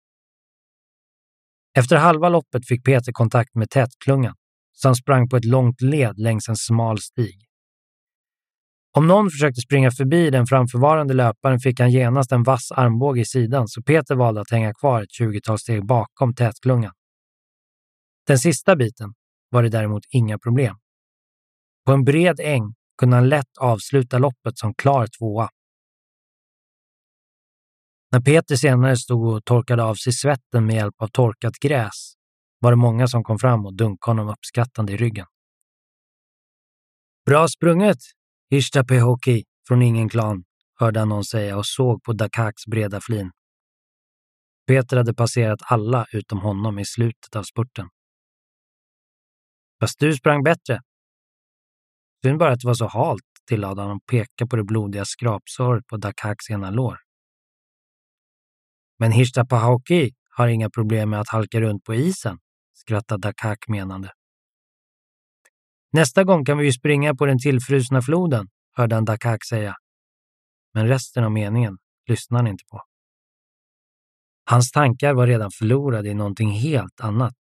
Efter 1.79 1.97
halva 1.97 2.29
loppet 2.29 2.67
fick 2.67 2.85
Peter 2.85 3.13
kontakt 3.13 3.55
med 3.55 3.71
tätklungan, 3.71 4.35
så 4.73 4.89
han 4.89 4.97
sprang 4.97 5.29
på 5.29 5.37
ett 5.37 5.45
långt 5.45 5.81
led 5.81 6.19
längs 6.19 6.49
en 6.49 6.57
smal 6.57 6.99
stig. 6.99 7.47
Om 8.97 9.07
någon 9.07 9.31
försökte 9.31 9.61
springa 9.61 9.91
förbi 9.91 10.31
den 10.31 10.47
framförvarande 10.47 11.15
löparen 11.15 11.61
fick 11.61 11.81
han 11.81 11.91
genast 11.91 12.33
en 12.33 12.43
vass 12.43 12.73
armbåge 12.73 13.21
i 13.21 13.25
sidan, 13.25 13.69
så 13.69 13.83
Peter 13.83 14.15
valde 14.15 14.41
att 14.41 14.51
hänga 14.51 14.75
kvar 14.75 15.03
ett 15.03 15.13
tjugotal 15.13 15.59
steg 15.59 15.87
bakom 15.87 16.35
tätklungan. 16.35 16.93
Den 18.27 18.39
sista 18.39 18.77
biten 18.77 19.13
var 19.51 19.63
det 19.63 19.69
däremot 19.69 20.03
inga 20.11 20.39
problem. 20.39 20.77
På 21.87 21.93
en 21.93 22.05
bred 22.05 22.41
äng 22.41 22.75
kunde 23.01 23.17
han 23.17 23.29
lätt 23.29 23.59
avsluta 23.61 24.19
loppet 24.19 24.59
som 24.59 24.75
klar 24.75 25.07
tvåa. 25.19 25.49
När 28.13 28.21
Peter 28.21 28.57
senare 28.57 28.97
stod 28.97 29.35
och 29.35 29.45
torkade 29.45 29.83
av 29.85 29.95
sig 29.95 30.13
svetten 30.13 30.67
med 30.67 30.77
hjälp 30.77 30.95
av 31.03 31.09
torkat 31.09 31.55
gräs 31.61 32.15
var 32.59 32.73
det 32.73 32.77
många 32.77 33.09
som 33.09 33.25
kom 33.25 33.39
fram 33.39 33.67
och 33.67 33.75
dunkade 33.75 34.11
honom 34.11 34.29
uppskattande 34.35 34.93
i 34.93 34.97
ryggen. 34.97 35.27
Bra 37.27 37.49
sprunget, 37.49 37.99
Ishta 38.51 38.85
Pehoki 38.85 39.45
från 39.69 39.83
ingen 39.83 40.09
klan, 40.09 40.45
hörde 40.75 40.99
han 40.99 41.09
någon 41.09 41.25
säga 41.25 41.57
och 41.57 41.67
såg 41.67 42.03
på 42.03 42.13
Dakaks 42.13 42.67
breda 42.67 43.01
flin. 43.01 43.31
Peter 44.67 44.97
hade 44.97 45.15
passerat 45.15 45.61
alla 45.63 46.07
utom 46.13 46.39
honom 46.39 46.79
i 46.79 46.85
slutet 46.85 47.37
av 47.37 47.43
spurten. 47.43 47.89
Fast 49.81 49.99
du 49.99 50.17
sprang 50.17 50.43
bättre. 50.43 50.81
Synd 52.25 52.39
bara 52.39 52.53
att 52.53 52.61
det 52.61 52.67
var 52.67 52.75
så 52.75 52.87
halt, 52.87 53.23
tillade 53.49 53.83
han 53.83 53.91
och 53.91 54.07
pekade 54.07 54.49
på 54.49 54.57
det 54.57 54.65
blodiga 54.65 55.05
skrapsåret 55.05 55.87
på 55.87 55.97
Dakaks 55.97 56.51
ena 56.51 56.71
lår. 56.71 56.99
Men 58.99 59.13
Hirstapahauki 59.13 60.11
har 60.31 60.49
inga 60.49 60.71
problem 60.71 61.11
med 61.11 61.21
att 61.21 61.29
halka 61.29 61.61
runt 61.61 61.85
på 61.85 61.95
isen, 61.95 62.39
skrattade 62.75 63.29
Dakak 63.29 63.69
menande. 63.69 64.13
Nästa 65.93 66.25
gång 66.25 66.45
kan 66.45 66.59
vi 66.59 66.65
ju 66.65 66.73
springa 66.73 67.15
på 67.15 67.27
den 67.27 67.39
tillfrusna 67.39 68.03
floden, 68.03 68.49
hörde 68.77 68.95
han 68.95 69.05
Dakak 69.05 69.45
säga. 69.45 69.77
Men 70.75 70.89
resten 70.89 71.25
av 71.25 71.33
meningen 71.33 71.79
lyssnade 72.07 72.39
han 72.39 72.47
inte 72.47 72.65
på. 72.71 72.83
Hans 74.45 74.73
tankar 74.73 75.15
var 75.15 75.27
redan 75.27 75.51
förlorade 75.59 76.09
i 76.09 76.15
någonting 76.15 76.51
helt 76.51 77.01
annat. 77.01 77.37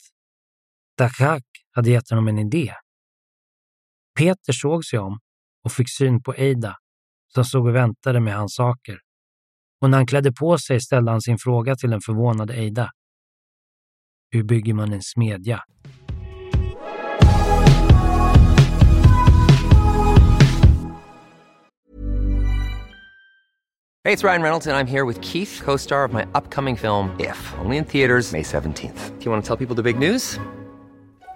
Dakak 0.98 1.44
hade 1.70 1.90
gett 1.90 2.10
honom 2.10 2.28
en 2.28 2.38
idé. 2.38 2.74
Peter 4.20 4.52
såg 4.52 4.84
sig 4.84 4.98
om 4.98 5.18
och 5.64 5.72
fick 5.72 5.90
syn 5.90 6.22
på 6.22 6.34
Eida 6.34 6.76
som 7.34 7.44
stod 7.44 7.66
och 7.66 7.74
väntade 7.74 8.20
med 8.20 8.34
hans 8.34 8.54
saker. 8.54 8.98
Och 9.80 9.90
när 9.90 9.98
han 9.98 10.06
klädde 10.06 10.32
på 10.32 10.58
sig 10.58 10.80
ställde 10.80 11.10
han 11.10 11.20
sin 11.20 11.38
fråga 11.38 11.76
till 11.76 11.90
den 11.90 12.00
förvånade 12.00 12.54
Eida. 12.54 12.90
Hur 14.30 14.42
bygger 14.42 14.74
man 14.74 14.92
en 14.92 15.02
smedja? 15.02 15.60
Hej, 24.04 24.16
det 24.16 24.22
är 24.22 24.28
Ryan 24.28 24.42
Reynolds, 24.42 24.66
och 24.66 24.72
jag 24.72 24.80
är 24.80 24.84
här 24.84 25.06
med 25.06 25.24
Keith, 25.24 25.64
co 25.64 25.78
star 25.78 26.08
of 26.08 26.12
my 26.12 26.22
upcoming 26.22 26.76
film, 26.76 27.10
If, 27.18 27.54
only 27.64 27.76
in 27.76 27.84
theaters, 27.84 28.32
May 28.32 28.42
17th. 28.42 29.18
Do 29.18 29.24
you 29.24 29.30
want 29.30 29.44
to 29.44 29.56
tell 29.56 29.66
people 29.66 29.82
the 29.82 29.92
big 29.92 29.98
news? 29.98 30.40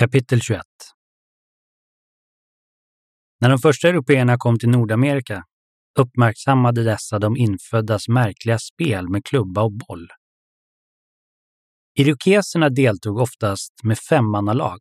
Kapitel 0.00 0.40
21 0.40 0.62
När 3.40 3.48
de 3.48 3.58
första 3.58 3.88
européerna 3.88 4.36
kom 4.38 4.58
till 4.58 4.68
Nordamerika 4.68 5.44
uppmärksammade 5.98 6.84
dessa 6.84 7.18
de 7.18 7.36
inföddas 7.36 8.08
märkliga 8.08 8.58
spel 8.58 9.08
med 9.08 9.24
klubba 9.24 9.62
och 9.62 9.72
boll. 9.72 10.08
Irokeserna 11.98 12.68
deltog 12.68 13.18
oftast 13.18 13.72
med 13.82 13.98
femmannalag 13.98 14.78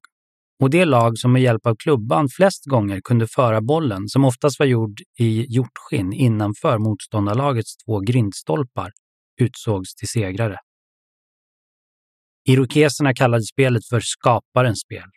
och 0.64 0.70
det 0.70 0.86
lag 0.86 1.18
som 1.18 1.32
med 1.34 1.42
hjälp 1.42 1.66
av 1.66 1.76
klubban 1.76 2.30
flest 2.30 2.66
gånger 2.66 3.02
kunde 3.04 3.28
föra 3.28 3.62
bollen, 3.62 4.08
som 4.08 4.26
oftast 4.26 4.60
var 4.60 4.66
gjord 4.66 5.02
i 5.20 5.46
hjortskinn 5.50 6.14
innanför 6.14 6.78
motståndarlagets 6.78 7.78
två 7.78 8.00
grindstolpar, 8.00 8.92
utsågs 9.42 9.96
till 9.96 10.08
segrare. 10.08 10.58
Irokeserna 12.50 13.14
kallade 13.14 13.44
spelet 13.44 13.86
för 13.86 14.00
skaparens 14.00 14.80
spel. 14.80 15.10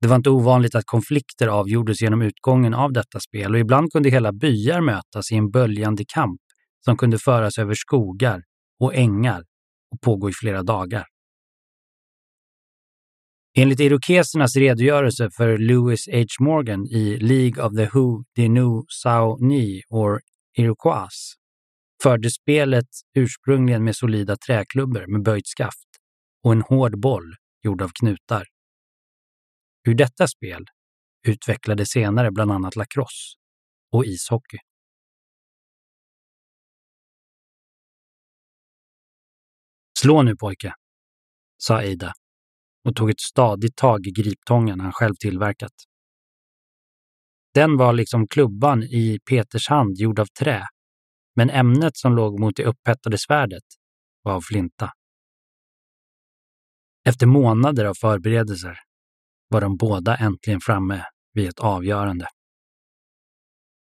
Det 0.00 0.08
var 0.08 0.16
inte 0.16 0.30
ovanligt 0.30 0.74
att 0.74 0.84
konflikter 0.86 1.48
avgjordes 1.48 2.02
genom 2.02 2.22
utgången 2.22 2.74
av 2.74 2.92
detta 2.92 3.20
spel 3.20 3.54
och 3.54 3.60
ibland 3.60 3.92
kunde 3.92 4.10
hela 4.10 4.32
byar 4.32 4.80
mötas 4.80 5.32
i 5.32 5.34
en 5.34 5.50
böljande 5.50 6.04
kamp 6.14 6.40
som 6.84 6.96
kunde 6.96 7.18
föras 7.18 7.58
över 7.58 7.74
skogar 7.74 8.42
och 8.80 8.94
ängar 8.94 9.44
och 9.92 10.00
pågå 10.00 10.30
i 10.30 10.32
flera 10.32 10.62
dagar. 10.62 11.06
Enligt 13.58 13.80
irokesernas 13.80 14.56
redogörelse 14.56 15.30
för 15.36 15.58
Lewis 15.58 16.08
H. 16.12 16.44
Morgan 16.44 16.86
i 16.86 17.18
League 17.20 17.64
of 17.64 17.76
the 17.76 17.90
Who 17.92 18.24
The 18.36 18.48
New 18.48 18.84
Sao 19.02 19.36
Ni 19.40 19.82
or 19.90 20.20
Iroquois 20.58 21.34
förde 22.02 22.30
spelet 22.30 22.88
ursprungligen 23.14 23.84
med 23.84 23.96
solida 23.96 24.36
träklubbor 24.46 25.06
med 25.12 25.22
böjt 25.22 25.46
skaft 25.46 25.89
och 26.42 26.52
en 26.52 26.62
hård 26.62 27.00
boll 27.00 27.34
gjord 27.62 27.82
av 27.82 27.90
knutar. 28.00 28.46
Ur 29.88 29.94
detta 29.94 30.28
spel 30.28 30.64
utvecklade 31.28 31.86
senare 31.86 32.30
bland 32.30 32.52
annat 32.52 32.76
lacrosse 32.76 33.36
och 33.92 34.04
ishockey. 34.04 34.58
Slå 39.98 40.22
nu 40.22 40.36
pojke, 40.36 40.74
sa 41.58 41.82
Ida 41.82 42.12
och 42.84 42.96
tog 42.96 43.10
ett 43.10 43.20
stadigt 43.20 43.76
tag 43.76 44.06
i 44.06 44.10
griptången 44.10 44.80
han 44.80 44.92
själv 44.92 45.14
tillverkat. 45.14 45.72
Den 47.54 47.76
var 47.76 47.92
liksom 47.92 48.28
klubban 48.28 48.82
i 48.82 49.18
Peters 49.30 49.68
hand 49.68 49.96
gjord 49.96 50.18
av 50.18 50.26
trä, 50.26 50.62
men 51.36 51.50
ämnet 51.50 51.96
som 51.96 52.14
låg 52.16 52.40
mot 52.40 52.56
det 52.56 52.64
upphettade 52.64 53.18
svärdet 53.18 53.64
var 54.22 54.32
av 54.32 54.40
flinta. 54.40 54.92
Efter 57.04 57.26
månader 57.26 57.84
av 57.84 57.94
förberedelser 57.94 58.78
var 59.48 59.60
de 59.60 59.76
båda 59.76 60.16
äntligen 60.16 60.60
framme 60.60 61.04
vid 61.34 61.48
ett 61.48 61.58
avgörande. 61.58 62.26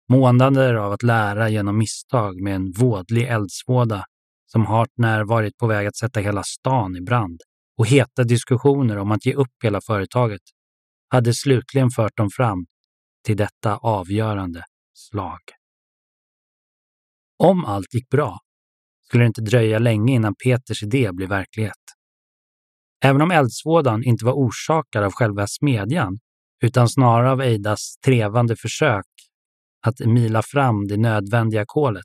Månader 0.08 0.74
av 0.74 0.92
att 0.92 1.02
lära 1.02 1.48
genom 1.48 1.78
misstag 1.78 2.40
med 2.40 2.54
en 2.54 2.72
vådlig 2.72 3.28
eldsvåda 3.28 4.04
som 4.46 4.66
hart 4.66 4.90
när 4.96 5.24
varit 5.24 5.56
på 5.56 5.66
väg 5.66 5.86
att 5.86 5.96
sätta 5.96 6.20
hela 6.20 6.42
stan 6.42 6.96
i 6.96 7.00
brand 7.00 7.40
och 7.78 7.86
heta 7.86 8.24
diskussioner 8.24 8.98
om 8.98 9.12
att 9.12 9.26
ge 9.26 9.34
upp 9.34 9.52
hela 9.62 9.80
företaget 9.80 10.40
hade 11.08 11.34
slutligen 11.34 11.90
fört 11.90 12.16
dem 12.16 12.28
fram 12.36 12.66
till 13.24 13.36
detta 13.36 13.76
avgörande 13.76 14.64
slag. 14.94 15.40
Om 17.38 17.64
allt 17.64 17.94
gick 17.94 18.08
bra 18.08 18.38
skulle 19.06 19.24
det 19.24 19.26
inte 19.26 19.40
dröja 19.40 19.78
länge 19.78 20.14
innan 20.14 20.34
Peters 20.44 20.82
idé 20.82 21.12
blev 21.12 21.28
verklighet. 21.28 21.81
Även 23.04 23.22
om 23.22 23.30
eldsvådan 23.30 24.04
inte 24.04 24.24
var 24.24 24.32
orsakad 24.32 25.04
av 25.04 25.12
själva 25.12 25.46
smedjan, 25.46 26.18
utan 26.62 26.88
snarare 26.88 27.30
av 27.30 27.40
Eidas 27.40 27.96
trevande 28.04 28.56
försök 28.56 29.06
att 29.86 30.00
mila 30.00 30.42
fram 30.42 30.86
det 30.86 30.96
nödvändiga 30.96 31.64
kolet, 31.66 32.04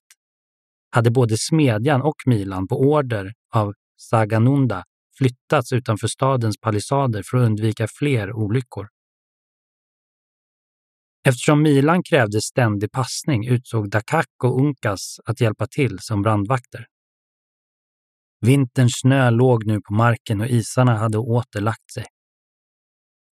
hade 0.90 1.12
både 1.12 1.38
smedjan 1.38 2.02
och 2.02 2.16
milan 2.26 2.68
på 2.68 2.80
order 2.80 3.34
av 3.54 3.74
Saganunda 3.98 4.84
flyttats 5.18 5.74
utanför 5.74 6.08
stadens 6.08 6.58
palissader 6.62 7.24
för 7.26 7.38
att 7.38 7.46
undvika 7.46 7.88
fler 7.88 8.34
olyckor. 8.34 8.88
Eftersom 11.28 11.62
milan 11.62 12.04
krävde 12.04 12.42
ständig 12.42 12.92
passning 12.92 13.48
utsåg 13.48 13.90
Dakak 13.90 14.44
och 14.44 14.60
Unkas 14.60 15.20
att 15.26 15.42
hjälpa 15.42 15.68
till 15.68 16.00
som 16.00 16.22
brandvakter. 16.22 16.86
Vinterns 18.42 18.94
snö 19.02 19.30
låg 19.30 19.66
nu 19.66 19.82
på 19.82 19.94
marken 19.94 20.42
och 20.42 20.48
isarna 20.48 20.98
hade 20.98 21.18
åter 21.18 21.62
lagt 21.62 21.92
sig. 21.94 22.06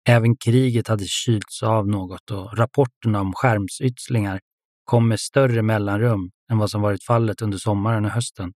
Även 0.08 0.36
kriget 0.36 0.88
hade 0.88 1.04
kylts 1.04 1.62
av 1.62 1.88
något 1.88 2.30
och 2.30 2.58
rapporterna 2.58 3.20
om 3.20 3.32
skärmsytslingar 3.32 4.40
kom 4.84 5.08
med 5.08 5.20
större 5.20 5.62
mellanrum 5.62 6.30
än 6.50 6.58
vad 6.58 6.70
som 6.70 6.82
varit 6.82 7.04
fallet 7.04 7.42
under 7.42 7.58
sommaren 7.58 8.04
och 8.04 8.10
hösten. 8.10 8.52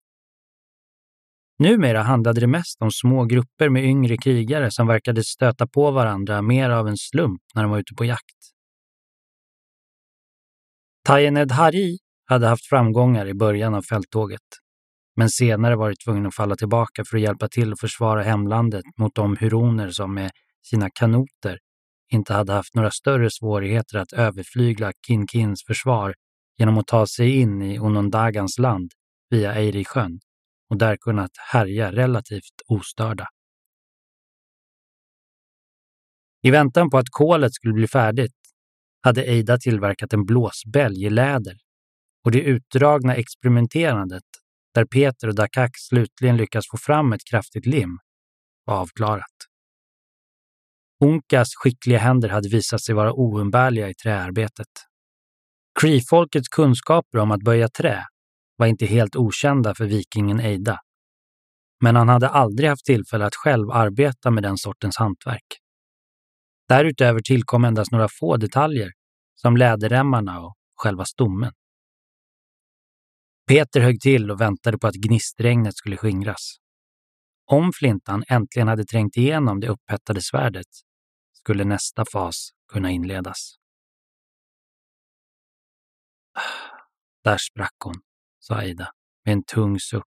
Numera 1.59 2.01
handlade 2.01 2.41
det 2.41 2.47
mest 2.47 2.81
om 2.81 2.91
små 2.91 3.25
grupper 3.25 3.69
med 3.69 3.83
yngre 3.85 4.17
krigare 4.17 4.71
som 4.71 4.87
verkade 4.87 5.23
stöta 5.23 5.67
på 5.67 5.91
varandra 5.91 6.41
mer 6.41 6.69
av 6.69 6.87
en 6.87 6.97
slump 6.97 7.41
när 7.55 7.61
de 7.63 7.71
var 7.71 7.79
ute 7.79 7.93
på 7.97 8.05
jakt. 8.05 8.35
Tayened 11.05 11.51
Hari 11.51 11.97
hade 12.25 12.47
haft 12.47 12.65
framgångar 12.65 13.27
i 13.27 13.33
början 13.33 13.73
av 13.73 13.81
fälttåget, 13.81 14.41
men 15.15 15.29
senare 15.29 15.75
varit 15.75 15.99
tvungen 16.05 16.25
att 16.25 16.35
falla 16.35 16.55
tillbaka 16.55 17.05
för 17.05 17.17
att 17.17 17.23
hjälpa 17.23 17.47
till 17.47 17.73
att 17.73 17.79
försvara 17.79 18.23
hemlandet 18.23 18.83
mot 18.97 19.15
de 19.15 19.37
huroner 19.39 19.89
som 19.89 20.13
med 20.13 20.31
sina 20.65 20.89
kanoter 20.89 21.59
inte 22.11 22.33
hade 22.33 22.53
haft 22.53 22.75
några 22.75 22.91
större 22.91 23.29
svårigheter 23.31 23.97
att 23.97 24.13
överflygla 24.13 24.91
Kinkins 25.07 25.63
försvar 25.67 26.15
genom 26.57 26.77
att 26.77 26.87
ta 26.87 27.07
sig 27.07 27.35
in 27.35 27.61
i 27.61 27.79
Onondagans 27.79 28.59
land 28.59 28.91
via 29.29 29.55
Eirisjön 29.55 30.19
och 30.69 30.77
där 30.77 30.97
kunnat 30.97 31.31
härja 31.51 31.91
relativt 31.91 32.61
ostörda. 32.67 33.27
I 36.41 36.51
väntan 36.51 36.89
på 36.89 36.97
att 36.97 37.09
kolet 37.09 37.53
skulle 37.53 37.73
bli 37.73 37.87
färdigt 37.87 38.35
hade 39.01 39.25
Eida 39.25 39.57
tillverkat 39.57 40.13
en 40.13 40.25
blåsbälg 40.25 41.05
i 41.05 41.09
läder 41.09 41.57
och 42.25 42.31
det 42.31 42.41
utdragna 42.41 43.15
experimenterandet, 43.15 44.23
där 44.75 44.85
Peter 44.85 45.27
och 45.27 45.35
Dakak 45.35 45.71
slutligen 45.77 46.37
lyckas 46.37 46.65
få 46.71 46.77
fram 46.77 47.13
ett 47.13 47.25
kraftigt 47.29 47.65
lim, 47.65 47.99
var 48.65 48.75
avklarat. 48.75 49.35
Unkas 51.03 51.47
skickliga 51.55 51.97
händer 51.97 52.29
hade 52.29 52.49
visat 52.49 52.81
sig 52.81 52.95
vara 52.95 53.13
oumbärliga 53.13 53.89
i 53.89 53.93
träarbetet. 53.93 54.67
Cree-folkets 55.81 56.47
kunskaper 56.51 57.19
om 57.19 57.31
att 57.31 57.43
böja 57.43 57.69
trä 57.69 58.03
var 58.57 58.67
inte 58.67 58.85
helt 58.85 59.15
okända 59.15 59.75
för 59.75 59.85
vikingen 59.85 60.39
Eida. 60.39 60.79
Men 61.83 61.95
han 61.95 62.09
hade 62.09 62.29
aldrig 62.29 62.69
haft 62.69 62.85
tillfälle 62.85 63.25
att 63.25 63.35
själv 63.35 63.71
arbeta 63.71 64.31
med 64.31 64.43
den 64.43 64.57
sortens 64.57 64.97
hantverk. 64.97 65.59
Därutöver 66.67 67.19
tillkom 67.19 67.65
endast 67.65 67.91
några 67.91 68.07
få 68.19 68.37
detaljer, 68.37 68.91
som 69.35 69.57
läderremmarna 69.57 70.39
och 70.41 70.53
själva 70.75 71.05
stommen. 71.05 71.51
Peter 73.47 73.81
högg 73.81 74.01
till 74.01 74.31
och 74.31 74.41
väntade 74.41 74.77
på 74.77 74.87
att 74.87 74.95
gnistregnet 74.95 75.75
skulle 75.75 75.97
skingras. 75.97 76.55
Om 77.45 77.71
flintan 77.73 78.23
äntligen 78.27 78.67
hade 78.67 78.85
trängt 78.85 79.17
igenom 79.17 79.59
det 79.59 79.67
upphettade 79.67 80.21
svärdet 80.21 80.67
skulle 81.33 81.63
nästa 81.63 82.05
fas 82.11 82.49
kunna 82.73 82.91
inledas. 82.91 83.55
Där 87.23 87.37
sprack 87.37 87.75
hon, 87.83 87.95
sa 88.39 88.55
Aida 88.55 88.91
med 89.25 89.33
en 89.33 89.43
tung 89.43 89.79
suck. 89.79 90.13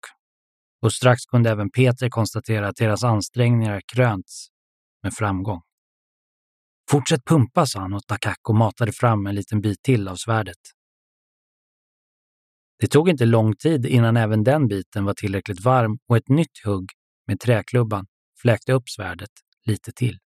Och 0.81 0.93
strax 0.93 1.25
kunde 1.25 1.49
även 1.49 1.71
Peter 1.71 2.09
konstatera 2.09 2.67
att 2.67 2.75
deras 2.75 3.03
ansträngningar 3.03 3.81
krönts 3.93 4.47
med 5.03 5.13
framgång. 5.13 5.61
Fortsätt 6.89 7.25
pumpa, 7.25 7.65
sa 7.65 7.79
han 7.79 7.93
åt 7.93 8.07
Takako 8.07 8.51
och 8.51 8.55
matade 8.55 8.91
fram 8.91 9.27
en 9.27 9.35
liten 9.35 9.61
bit 9.61 9.83
till 9.83 10.07
av 10.07 10.15
svärdet. 10.15 10.57
Det 12.81 12.87
tog 12.87 13.09
inte 13.09 13.25
lång 13.25 13.55
tid 13.55 13.85
innan 13.85 14.17
även 14.17 14.43
den 14.43 14.67
biten 14.67 15.05
var 15.05 15.13
tillräckligt 15.13 15.65
varm 15.65 15.97
och 16.07 16.17
ett 16.17 16.29
nytt 16.29 16.65
hugg 16.65 16.91
med 17.27 17.39
träklubban 17.39 18.05
fläkte 18.41 18.73
upp 18.73 18.89
svärdet 18.89 19.29
lite 19.65 19.91
till. 19.91 20.17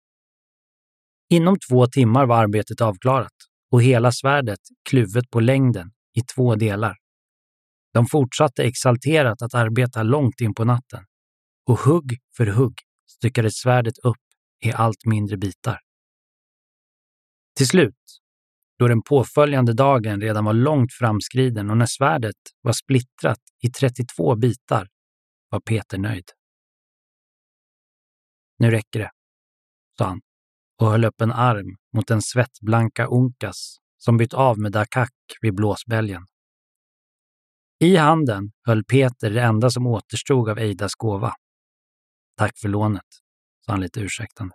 Inom 1.30 1.56
två 1.68 1.86
timmar 1.86 2.26
var 2.26 2.36
arbetet 2.36 2.80
avklarat 2.80 3.32
och 3.70 3.82
hela 3.82 4.12
svärdet 4.12 4.58
kluvet 4.88 5.30
på 5.30 5.40
längden 5.40 5.90
i 6.16 6.20
två 6.20 6.54
delar. 6.54 6.96
De 7.92 8.06
fortsatte 8.06 8.62
exalterat 8.62 9.42
att 9.42 9.54
arbeta 9.54 10.02
långt 10.02 10.40
in 10.40 10.54
på 10.54 10.64
natten 10.64 11.04
och 11.66 11.78
hugg 11.78 12.18
för 12.36 12.46
hugg 12.46 12.74
styckades 13.06 13.54
svärdet 13.54 13.98
upp 13.98 14.16
i 14.64 14.72
allt 14.72 15.04
mindre 15.06 15.36
bitar. 15.36 15.80
Till 17.56 17.68
slut, 17.68 17.94
då 18.78 18.88
den 18.88 19.02
påföljande 19.02 19.72
dagen 19.72 20.20
redan 20.20 20.44
var 20.44 20.52
långt 20.52 20.92
framskriden 20.92 21.70
och 21.70 21.76
när 21.76 21.86
svärdet 21.86 22.36
var 22.60 22.72
splittrat 22.72 23.40
i 23.62 23.70
32 23.70 24.36
bitar, 24.36 24.88
var 25.50 25.60
Peter 25.60 25.98
nöjd. 25.98 26.24
Nu 28.58 28.70
räcker 28.70 28.98
det, 28.98 29.10
sa 29.98 30.04
han 30.04 30.20
och 30.80 30.90
höll 30.90 31.04
upp 31.04 31.20
en 31.20 31.32
arm 31.32 31.76
mot 31.96 32.06
den 32.06 32.22
svettblanka 32.22 33.06
Unkas 33.06 33.76
som 33.98 34.16
bytt 34.16 34.34
av 34.34 34.58
med 34.58 34.72
Dakak 34.72 35.12
vid 35.40 35.54
blåsbälgen. 35.54 36.26
I 37.80 37.96
handen 37.96 38.52
höll 38.66 38.84
Peter 38.84 39.30
det 39.30 39.42
enda 39.42 39.70
som 39.70 39.86
återstod 39.86 40.48
av 40.48 40.58
Eidas 40.58 40.94
gåva. 40.94 41.32
Tack 42.36 42.58
för 42.60 42.68
lånet, 42.68 43.02
sa 43.66 43.72
han 43.72 43.80
lite 43.80 44.00
ursäktande 44.00 44.54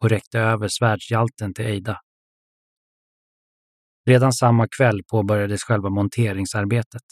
och 0.00 0.10
räckte 0.10 0.38
över 0.38 0.68
svärdshjälten 0.68 1.54
till 1.54 1.64
Eida. 1.64 2.00
Redan 4.06 4.32
samma 4.32 4.68
kväll 4.76 5.02
påbörjades 5.10 5.62
själva 5.62 5.90
monteringsarbetet. 5.90 7.02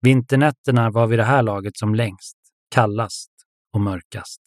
Vinternätterna 0.00 0.90
var 0.90 1.06
vid 1.06 1.18
det 1.18 1.24
här 1.24 1.42
laget 1.42 1.76
som 1.76 1.94
längst, 1.94 2.36
kallast 2.74 3.30
och 3.72 3.80
mörkast. 3.80 4.40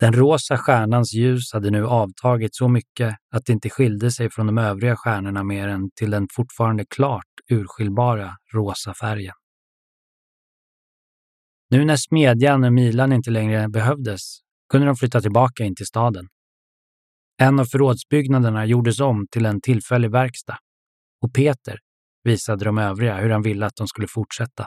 Den 0.00 0.12
rosa 0.12 0.58
stjärnans 0.58 1.14
ljus 1.14 1.52
hade 1.52 1.70
nu 1.70 1.86
avtagit 1.86 2.54
så 2.54 2.68
mycket 2.68 3.16
att 3.30 3.44
det 3.46 3.52
inte 3.52 3.70
skilde 3.70 4.10
sig 4.10 4.30
från 4.30 4.46
de 4.46 4.58
övriga 4.58 4.96
stjärnorna 4.96 5.44
mer 5.44 5.68
än 5.68 5.90
till 5.94 6.10
den 6.10 6.26
fortfarande 6.32 6.84
klart 6.84 7.24
urskiljbara 7.50 8.36
rosa 8.54 8.94
färgen. 8.94 9.34
Nu 11.70 11.84
när 11.84 11.96
smedjan 11.96 12.64
och 12.64 12.72
milan 12.72 13.12
inte 13.12 13.30
längre 13.30 13.68
behövdes 13.68 14.38
kunde 14.68 14.86
de 14.86 14.96
flytta 14.96 15.20
tillbaka 15.20 15.64
in 15.64 15.74
till 15.74 15.86
staden. 15.86 16.28
En 17.40 17.60
av 17.60 17.64
förrådsbyggnaderna 17.64 18.66
gjordes 18.66 19.00
om 19.00 19.26
till 19.30 19.46
en 19.46 19.60
tillfällig 19.60 20.10
verkstad 20.10 20.58
och 21.22 21.34
Peter 21.34 21.78
visade 22.24 22.64
de 22.64 22.78
övriga 22.78 23.16
hur 23.16 23.30
han 23.30 23.42
ville 23.42 23.66
att 23.66 23.76
de 23.76 23.88
skulle 23.88 24.08
fortsätta. 24.08 24.66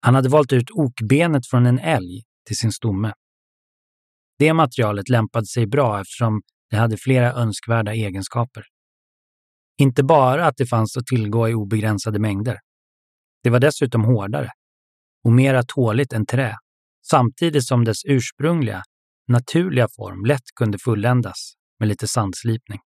Han 0.00 0.14
hade 0.14 0.28
valt 0.28 0.52
ut 0.52 0.70
okbenet 0.70 1.46
från 1.46 1.66
en 1.66 1.78
älg 1.78 2.22
till 2.46 2.56
sin 2.56 2.72
stomme. 2.72 3.12
Det 4.38 4.52
materialet 4.52 5.08
lämpade 5.08 5.46
sig 5.46 5.66
bra 5.66 6.00
eftersom 6.00 6.42
det 6.70 6.76
hade 6.76 6.96
flera 6.96 7.32
önskvärda 7.32 7.94
egenskaper. 7.94 8.64
Inte 9.78 10.02
bara 10.04 10.46
att 10.46 10.56
det 10.56 10.66
fanns 10.66 10.96
att 10.96 11.06
tillgå 11.06 11.48
i 11.48 11.54
obegränsade 11.54 12.18
mängder. 12.18 12.58
Det 13.42 13.50
var 13.50 13.60
dessutom 13.60 14.04
hårdare 14.04 14.50
och 15.24 15.32
mera 15.32 15.62
tåligt 15.62 16.12
än 16.12 16.26
trä, 16.26 16.56
samtidigt 17.10 17.66
som 17.66 17.84
dess 17.84 18.04
ursprungliga, 18.04 18.82
naturliga 19.28 19.88
form 19.96 20.24
lätt 20.24 20.54
kunde 20.56 20.78
fulländas 20.78 21.54
med 21.78 21.88
lite 21.88 22.08
sandslipning. 22.08 22.80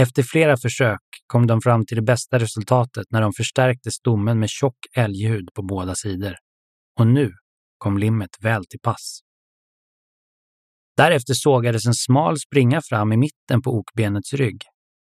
Efter 0.00 0.22
flera 0.22 0.56
försök 0.56 1.00
kom 1.26 1.46
de 1.46 1.60
fram 1.60 1.86
till 1.86 1.96
det 1.96 2.02
bästa 2.02 2.38
resultatet 2.38 3.06
när 3.10 3.20
de 3.20 3.32
förstärkte 3.32 3.90
stommen 3.90 4.38
med 4.38 4.48
tjock 4.50 4.76
älghud 4.96 5.48
på 5.54 5.62
båda 5.62 5.94
sidor. 5.94 6.34
Och 7.00 7.06
nu 7.06 7.32
kom 7.78 7.98
limmet 7.98 8.30
väl 8.40 8.64
till 8.64 8.80
pass. 8.80 9.20
Därefter 10.96 11.34
sågades 11.34 11.86
en 11.86 11.94
smal 11.94 12.38
springa 12.38 12.80
fram 12.82 13.12
i 13.12 13.16
mitten 13.16 13.62
på 13.62 13.70
okbenets 13.70 14.32
rygg. 14.32 14.62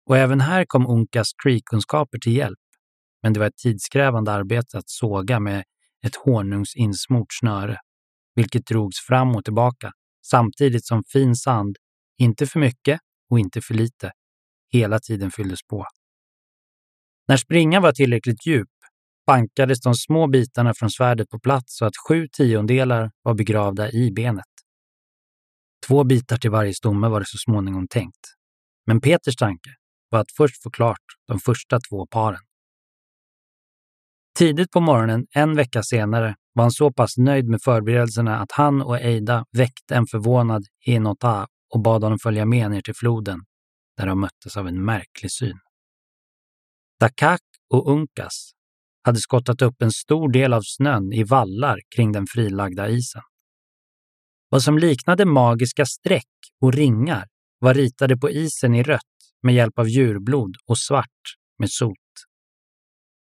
Och 0.10 0.18
även 0.18 0.42
här 0.42 0.66
kom 0.68 0.88
Unkas 0.88 1.28
Cree-kunskaper 1.44 2.20
till 2.20 2.36
hjälp. 2.36 2.60
Men 3.24 3.34
det 3.34 3.40
var 3.40 3.48
ett 3.48 3.58
tidskrävande 3.58 4.32
arbete 4.32 4.78
att 4.78 4.90
såga 4.90 5.40
med 5.40 5.64
ett 6.08 6.16
honungsinsmort 6.16 7.34
snöre, 7.40 7.78
vilket 8.36 8.66
drogs 8.66 9.00
fram 9.08 9.36
och 9.36 9.44
tillbaka 9.44 9.92
samtidigt 10.26 10.86
som 10.86 11.04
fin 11.14 11.36
sand, 11.36 11.76
inte 12.18 12.48
för 12.48 12.60
mycket 12.60 13.00
och 13.30 13.40
inte 13.40 13.62
för 13.62 13.74
lite, 13.74 14.12
hela 14.74 15.00
tiden 15.00 15.32
fylldes 15.32 15.60
på. 15.64 15.86
När 17.28 17.38
springan 17.38 17.84
var 17.84 17.92
tillräckligt 17.92 18.46
djup 18.46 18.70
bankades 19.28 19.82
de 19.82 19.96
små 19.96 20.28
bitarna 20.28 20.74
från 20.74 20.90
svärdet 20.90 21.30
på 21.30 21.40
plats 21.40 21.78
så 21.78 21.86
att 21.86 21.94
sju 22.08 22.28
tiondelar 22.28 23.12
var 23.22 23.34
begravda 23.34 23.92
i 23.92 24.12
benet. 24.12 24.46
Två 25.88 26.04
bitar 26.04 26.38
till 26.38 26.52
varje 26.52 26.74
stomme 26.74 27.08
var 27.08 27.20
det 27.20 27.26
så 27.26 27.38
småningom 27.38 27.88
tänkt. 27.88 28.20
Men 28.86 29.02
Peters 29.02 29.36
tanke 29.36 29.70
var 30.10 30.20
att 30.20 30.32
först 30.38 30.64
få 30.64 30.70
klart 30.70 31.04
de 31.28 31.40
första 31.40 31.80
två 31.90 32.08
paren. 32.08 32.40
Tidigt 34.38 34.72
på 34.72 34.80
morgonen 34.80 35.26
en 35.36 35.56
vecka 35.56 35.84
senare 35.84 36.36
var 36.54 36.64
han 36.64 36.72
så 36.72 36.92
pass 36.92 37.18
nöjd 37.18 37.48
med 37.48 37.62
förberedelserna 37.64 38.40
att 38.40 38.52
han 38.52 38.82
och 38.82 38.98
Eida 38.98 39.46
väckte 39.52 39.96
en 39.96 40.06
förvånad 40.06 40.64
Hinota 40.80 41.48
och 41.74 41.82
bad 41.82 42.04
honom 42.04 42.20
följa 42.20 42.46
med 42.46 42.72
ner 42.72 42.82
till 42.82 42.96
floden 42.96 43.40
där 43.98 44.06
de 44.06 44.20
möttes 44.20 44.58
av 44.58 44.68
en 44.68 44.86
märklig 44.86 45.32
syn. 45.32 45.60
Dakak 47.00 47.42
och 47.74 47.92
Unkas 47.92 48.52
hade 49.04 49.20
skottat 49.20 49.62
upp 49.62 49.82
en 49.82 49.92
stor 49.92 50.32
del 50.32 50.54
av 50.54 50.62
snön 50.64 51.14
i 51.14 51.24
vallar 51.24 51.80
kring 51.96 52.12
den 52.12 52.26
frilagda 52.28 52.90
isen. 52.90 53.22
Vad 54.50 54.64
som 54.64 54.78
liknade 54.78 55.26
magiska 55.26 55.86
streck 55.86 56.34
och 56.62 56.74
ringar 56.74 57.28
var 57.60 57.74
ritade 57.74 58.18
på 58.18 58.30
isen 58.30 58.76
i 58.76 58.84
rött 58.84 59.02
med 59.44 59.56
hjälp 59.56 59.80
av 59.80 59.90
djurblod 59.90 60.56
och 60.68 60.78
svart 60.78 61.22
med 61.60 61.72
sot. 61.72 62.07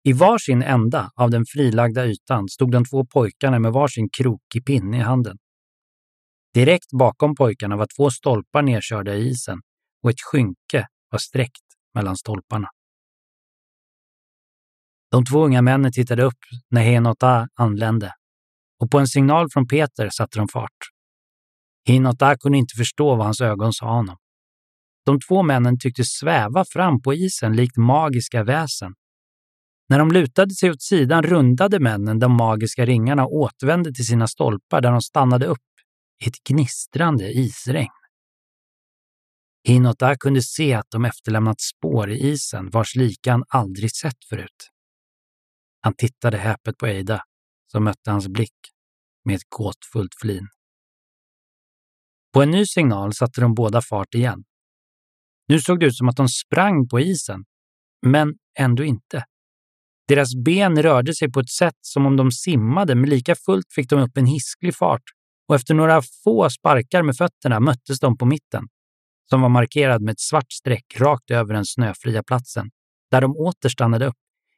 I 0.07 0.13
varsin 0.13 0.61
ända 0.61 1.11
av 1.15 1.29
den 1.29 1.45
frilagda 1.45 2.05
ytan 2.05 2.49
stod 2.49 2.71
de 2.71 2.85
två 2.85 3.05
pojkarna 3.05 3.59
med 3.59 3.71
varsin 3.71 4.09
krokig 4.17 4.65
pinne 4.65 4.97
i 4.97 4.99
handen. 4.99 5.37
Direkt 6.53 6.91
bakom 6.99 7.35
pojkarna 7.35 7.75
var 7.77 7.87
två 7.97 8.11
stolpar 8.11 8.61
nedkörda 8.61 9.15
i 9.15 9.29
isen 9.29 9.59
och 10.03 10.09
ett 10.09 10.21
skynke 10.31 10.87
var 11.11 11.19
sträckt 11.19 11.63
mellan 11.93 12.17
stolparna. 12.17 12.67
De 15.11 15.25
två 15.25 15.45
unga 15.45 15.61
männen 15.61 15.91
tittade 15.91 16.23
upp 16.23 16.39
när 16.69 16.81
Henota 16.81 17.47
anlände 17.55 18.13
och 18.79 18.91
på 18.91 18.99
en 18.99 19.07
signal 19.07 19.47
från 19.53 19.67
Peter 19.67 20.09
satte 20.09 20.39
de 20.39 20.47
fart. 20.47 20.77
Hinota 21.85 22.37
kunde 22.37 22.57
inte 22.57 22.75
förstå 22.77 23.15
vad 23.15 23.25
hans 23.25 23.41
ögon 23.41 23.73
sa 23.73 23.85
honom. 23.85 24.17
De 25.05 25.19
två 25.19 25.43
männen 25.43 25.79
tycktes 25.79 26.07
sväva 26.07 26.65
fram 26.65 27.01
på 27.01 27.13
isen 27.13 27.55
likt 27.55 27.77
magiska 27.77 28.43
väsen. 28.43 28.93
När 29.89 29.99
de 29.99 30.11
lutade 30.11 30.53
sig 30.53 30.71
åt 30.71 30.81
sidan 30.81 31.23
rundade 31.23 31.79
männen 31.79 32.19
de 32.19 32.31
magiska 32.31 32.85
ringarna 32.85 33.25
och 33.25 33.35
återvände 33.35 33.93
till 33.93 34.05
sina 34.05 34.27
stolpar 34.27 34.81
där 34.81 34.91
de 34.91 35.01
stannade 35.01 35.45
upp 35.45 35.59
i 36.23 36.27
ett 36.27 36.43
gnistrande 36.49 37.31
isregn. 37.31 37.91
Hinota 39.67 40.15
kunde 40.15 40.41
se 40.41 40.73
att 40.73 40.89
de 40.89 41.05
efterlämnat 41.05 41.61
spår 41.61 42.09
i 42.09 42.31
isen 42.31 42.69
vars 42.69 42.95
lika 42.95 43.31
han 43.31 43.43
aldrig 43.47 43.95
sett 43.95 44.25
förut. 44.29 44.71
Han 45.81 45.93
tittade 45.93 46.37
häpet 46.37 46.77
på 46.77 46.87
Eida, 46.87 47.23
som 47.71 47.83
mötte 47.83 48.11
hans 48.11 48.27
blick 48.27 48.55
med 49.25 49.35
ett 49.35 49.49
gåtfullt 49.49 50.15
flin. 50.21 50.47
På 52.33 52.41
en 52.41 52.51
ny 52.51 52.65
signal 52.65 53.13
satte 53.13 53.41
de 53.41 53.55
båda 53.55 53.81
fart 53.81 54.15
igen. 54.15 54.43
Nu 55.47 55.59
såg 55.59 55.79
det 55.79 55.85
ut 55.85 55.95
som 55.95 56.09
att 56.09 56.17
de 56.17 56.29
sprang 56.29 56.87
på 56.87 56.99
isen, 56.99 57.45
men 58.05 58.33
ändå 58.59 58.83
inte. 58.83 59.25
Deras 60.07 60.35
ben 60.35 60.83
rörde 60.83 61.15
sig 61.15 61.31
på 61.31 61.39
ett 61.39 61.49
sätt 61.49 61.77
som 61.81 62.05
om 62.05 62.17
de 62.17 62.31
simmade, 62.31 62.95
men 62.95 63.09
lika 63.09 63.35
fullt 63.35 63.73
fick 63.73 63.89
de 63.89 63.99
upp 63.99 64.17
en 64.17 64.25
hisklig 64.25 64.75
fart 64.75 65.03
och 65.47 65.55
efter 65.55 65.73
några 65.73 66.01
få 66.23 66.49
sparkar 66.49 67.03
med 67.03 67.17
fötterna 67.17 67.59
möttes 67.59 67.99
de 67.99 68.17
på 68.17 68.25
mitten, 68.25 68.67
som 69.29 69.41
var 69.41 69.49
markerad 69.49 70.01
med 70.01 70.11
ett 70.11 70.19
svart 70.19 70.51
streck 70.51 70.99
rakt 70.99 71.31
över 71.31 71.53
den 71.53 71.65
snöfria 71.65 72.23
platsen, 72.23 72.69
där 73.11 73.21
de 73.21 73.35
åter 73.37 73.69
stannade 73.69 74.05
upp 74.05 74.17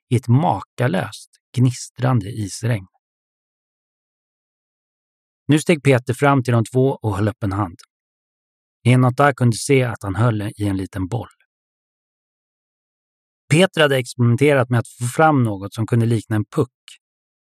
i 0.10 0.16
ett 0.16 0.28
makalöst, 0.28 1.30
gnistrande 1.58 2.30
isregn. 2.30 2.86
Nu 5.48 5.60
steg 5.60 5.84
Peter 5.84 6.14
fram 6.14 6.44
till 6.44 6.54
de 6.54 6.66
två 6.66 7.00
och 7.02 7.16
höll 7.16 7.28
upp 7.28 7.44
en 7.44 7.52
hand. 7.52 7.78
Enata 8.84 9.34
kunde 9.34 9.58
se 9.58 9.84
att 9.84 10.04
han 10.04 10.16
höll 10.16 10.42
i 10.42 10.68
en 10.68 10.78
liten 10.78 11.08
boll. 11.08 11.39
Peter 13.50 13.82
hade 13.82 13.98
experimenterat 13.98 14.70
med 14.70 14.80
att 14.80 14.88
få 14.88 15.06
fram 15.06 15.44
något 15.44 15.74
som 15.74 15.88
kunde 15.88 16.06
likna 16.06 16.36
en 16.36 16.46
puck, 16.46 16.72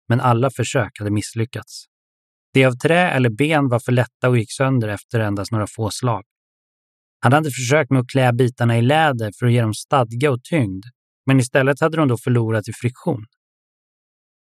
men 0.07 0.21
alla 0.21 0.49
försök 0.49 0.99
hade 0.99 1.11
misslyckats. 1.11 1.85
Det 2.53 2.65
av 2.65 2.73
trä 2.73 3.11
eller 3.11 3.29
ben 3.29 3.69
var 3.69 3.79
för 3.79 3.91
lätta 3.91 4.29
och 4.29 4.37
gick 4.37 4.51
sönder 4.51 4.87
efter 4.87 5.19
endast 5.19 5.51
några 5.51 5.67
få 5.67 5.89
slag. 5.91 6.23
Han 7.19 7.33
hade 7.33 7.51
försökt 7.51 7.91
med 7.91 7.99
att 7.99 8.09
klä 8.09 8.33
bitarna 8.33 8.77
i 8.77 8.81
läder 8.81 9.31
för 9.39 9.45
att 9.45 9.51
ge 9.51 9.61
dem 9.61 9.73
stadga 9.73 10.31
och 10.31 10.43
tyngd, 10.43 10.85
men 11.25 11.39
istället 11.39 11.79
hade 11.79 11.97
de 11.97 12.07
då 12.07 12.17
förlorat 12.17 12.67
i 12.67 12.73
friktion. 12.73 13.25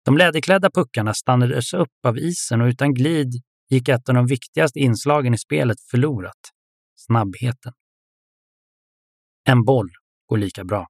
De 0.06 0.17
läderklädda 0.17 0.69
puckarna 0.71 1.13
stannades 1.13 1.73
upp 1.73 2.06
av 2.06 2.17
isen 2.17 2.62
och 2.62 2.67
utan 2.67 2.93
glid 2.93 3.32
gick 3.69 3.89
ett 3.89 4.10
av 4.10 4.15
de 4.15 4.27
viktigaste 4.27 4.80
inslagen 4.80 5.34
i 5.34 5.38
spelet 5.38 5.77
förlorat, 5.91 6.39
snabbheten. 6.95 7.73
En 9.43 9.63
boll 9.63 9.89
går 10.25 10.38
lika 10.38 10.63
bra, 10.63 10.88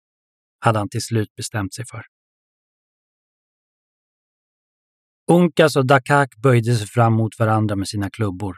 hade 0.59 0.79
han 0.79 0.89
till 0.89 1.01
slut 1.01 1.35
bestämt 1.35 1.73
sig 1.73 1.85
för. 1.91 2.01
Unkas 5.31 5.75
och 5.75 5.85
Dakak 5.85 6.35
böjde 6.37 6.75
sig 6.75 6.87
fram 6.87 7.13
mot 7.13 7.39
varandra 7.39 7.75
med 7.75 7.87
sina 7.87 8.09
klubbor. 8.09 8.55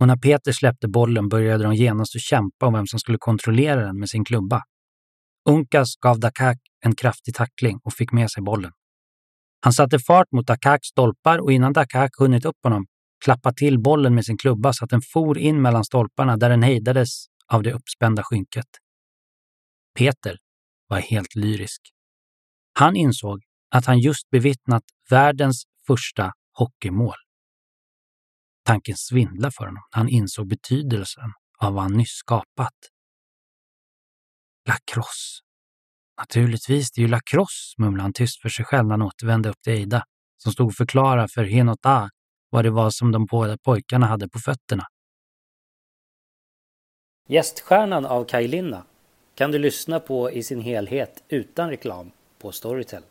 Och 0.00 0.06
när 0.06 0.16
Peter 0.16 0.52
släppte 0.52 0.88
bollen 0.88 1.28
började 1.28 1.64
de 1.64 1.74
genast 1.74 2.16
att 2.16 2.22
kämpa 2.22 2.66
om 2.66 2.72
vem 2.72 2.86
som 2.86 2.98
skulle 2.98 3.18
kontrollera 3.18 3.86
den 3.86 3.98
med 3.98 4.08
sin 4.08 4.24
klubba. 4.24 4.62
Unkas 5.48 5.96
gav 5.96 6.20
Dakak 6.20 6.58
en 6.84 6.94
kraftig 6.94 7.34
tackling 7.34 7.80
och 7.82 7.92
fick 7.92 8.12
med 8.12 8.30
sig 8.30 8.42
bollen. 8.42 8.72
Han 9.60 9.72
satte 9.72 9.98
fart 9.98 10.32
mot 10.32 10.46
Dakaks 10.46 10.86
stolpar 10.86 11.38
och 11.38 11.52
innan 11.52 11.72
Dakak 11.72 12.10
hunnit 12.18 12.44
upp 12.44 12.56
honom 12.62 12.86
klappade 13.24 13.56
till 13.56 13.78
bollen 13.78 14.14
med 14.14 14.24
sin 14.24 14.38
klubba 14.38 14.72
så 14.72 14.84
att 14.84 14.90
den 14.90 15.02
for 15.02 15.38
in 15.38 15.62
mellan 15.62 15.84
stolparna 15.84 16.36
där 16.36 16.50
den 16.50 16.62
hejdades 16.62 17.26
av 17.52 17.62
det 17.62 17.72
uppspända 17.72 18.22
skynket. 18.22 18.66
Peter 19.98 20.36
var 20.88 20.98
helt 20.98 21.34
lyrisk. 21.34 21.80
Han 22.72 22.96
insåg 22.96 23.42
att 23.70 23.86
han 23.86 23.98
just 23.98 24.30
bevittnat 24.30 24.82
världens 25.10 25.64
första 25.86 26.32
hockeymål. 26.52 27.16
Tanken 28.64 28.96
svindlade 28.96 29.52
för 29.52 29.64
honom 29.64 29.82
när 29.94 29.98
han 29.98 30.08
insåg 30.08 30.48
betydelsen 30.48 31.32
av 31.58 31.74
vad 31.74 31.82
han 31.82 31.92
nyss 31.92 32.10
skapat. 32.12 32.74
Lacrosse. 34.68 35.42
Naturligtvis, 36.18 36.90
det 36.90 37.00
är 37.00 37.02
ju 37.02 37.08
lacrosse, 37.08 37.74
mumlade 37.78 38.02
han 38.02 38.12
tyst 38.12 38.42
för 38.42 38.48
sig 38.48 38.64
själv 38.64 38.86
när 38.86 38.92
han 38.92 39.02
återvände 39.02 39.48
upp 39.48 39.62
till 39.62 39.72
Eida, 39.72 40.04
som 40.36 40.52
stod 40.52 40.66
och 40.66 40.74
förklarade 40.74 41.28
för 41.28 41.44
Henota 41.44 42.10
vad 42.50 42.64
det 42.64 42.70
var 42.70 42.90
som 42.90 43.12
de 43.12 43.26
båda 43.26 43.58
pojkarna 43.58 44.06
hade 44.06 44.28
på 44.28 44.38
fötterna. 44.38 44.84
Gäststjärnan 47.28 48.06
av 48.06 48.24
Kaj 48.24 48.48
Linna 48.48 48.84
kan 49.38 49.50
du 49.50 49.58
lyssna 49.58 50.00
på 50.00 50.30
i 50.30 50.42
sin 50.42 50.60
helhet 50.60 51.22
utan 51.28 51.70
reklam 51.70 52.10
på 52.38 52.52
Storytel. 52.52 53.02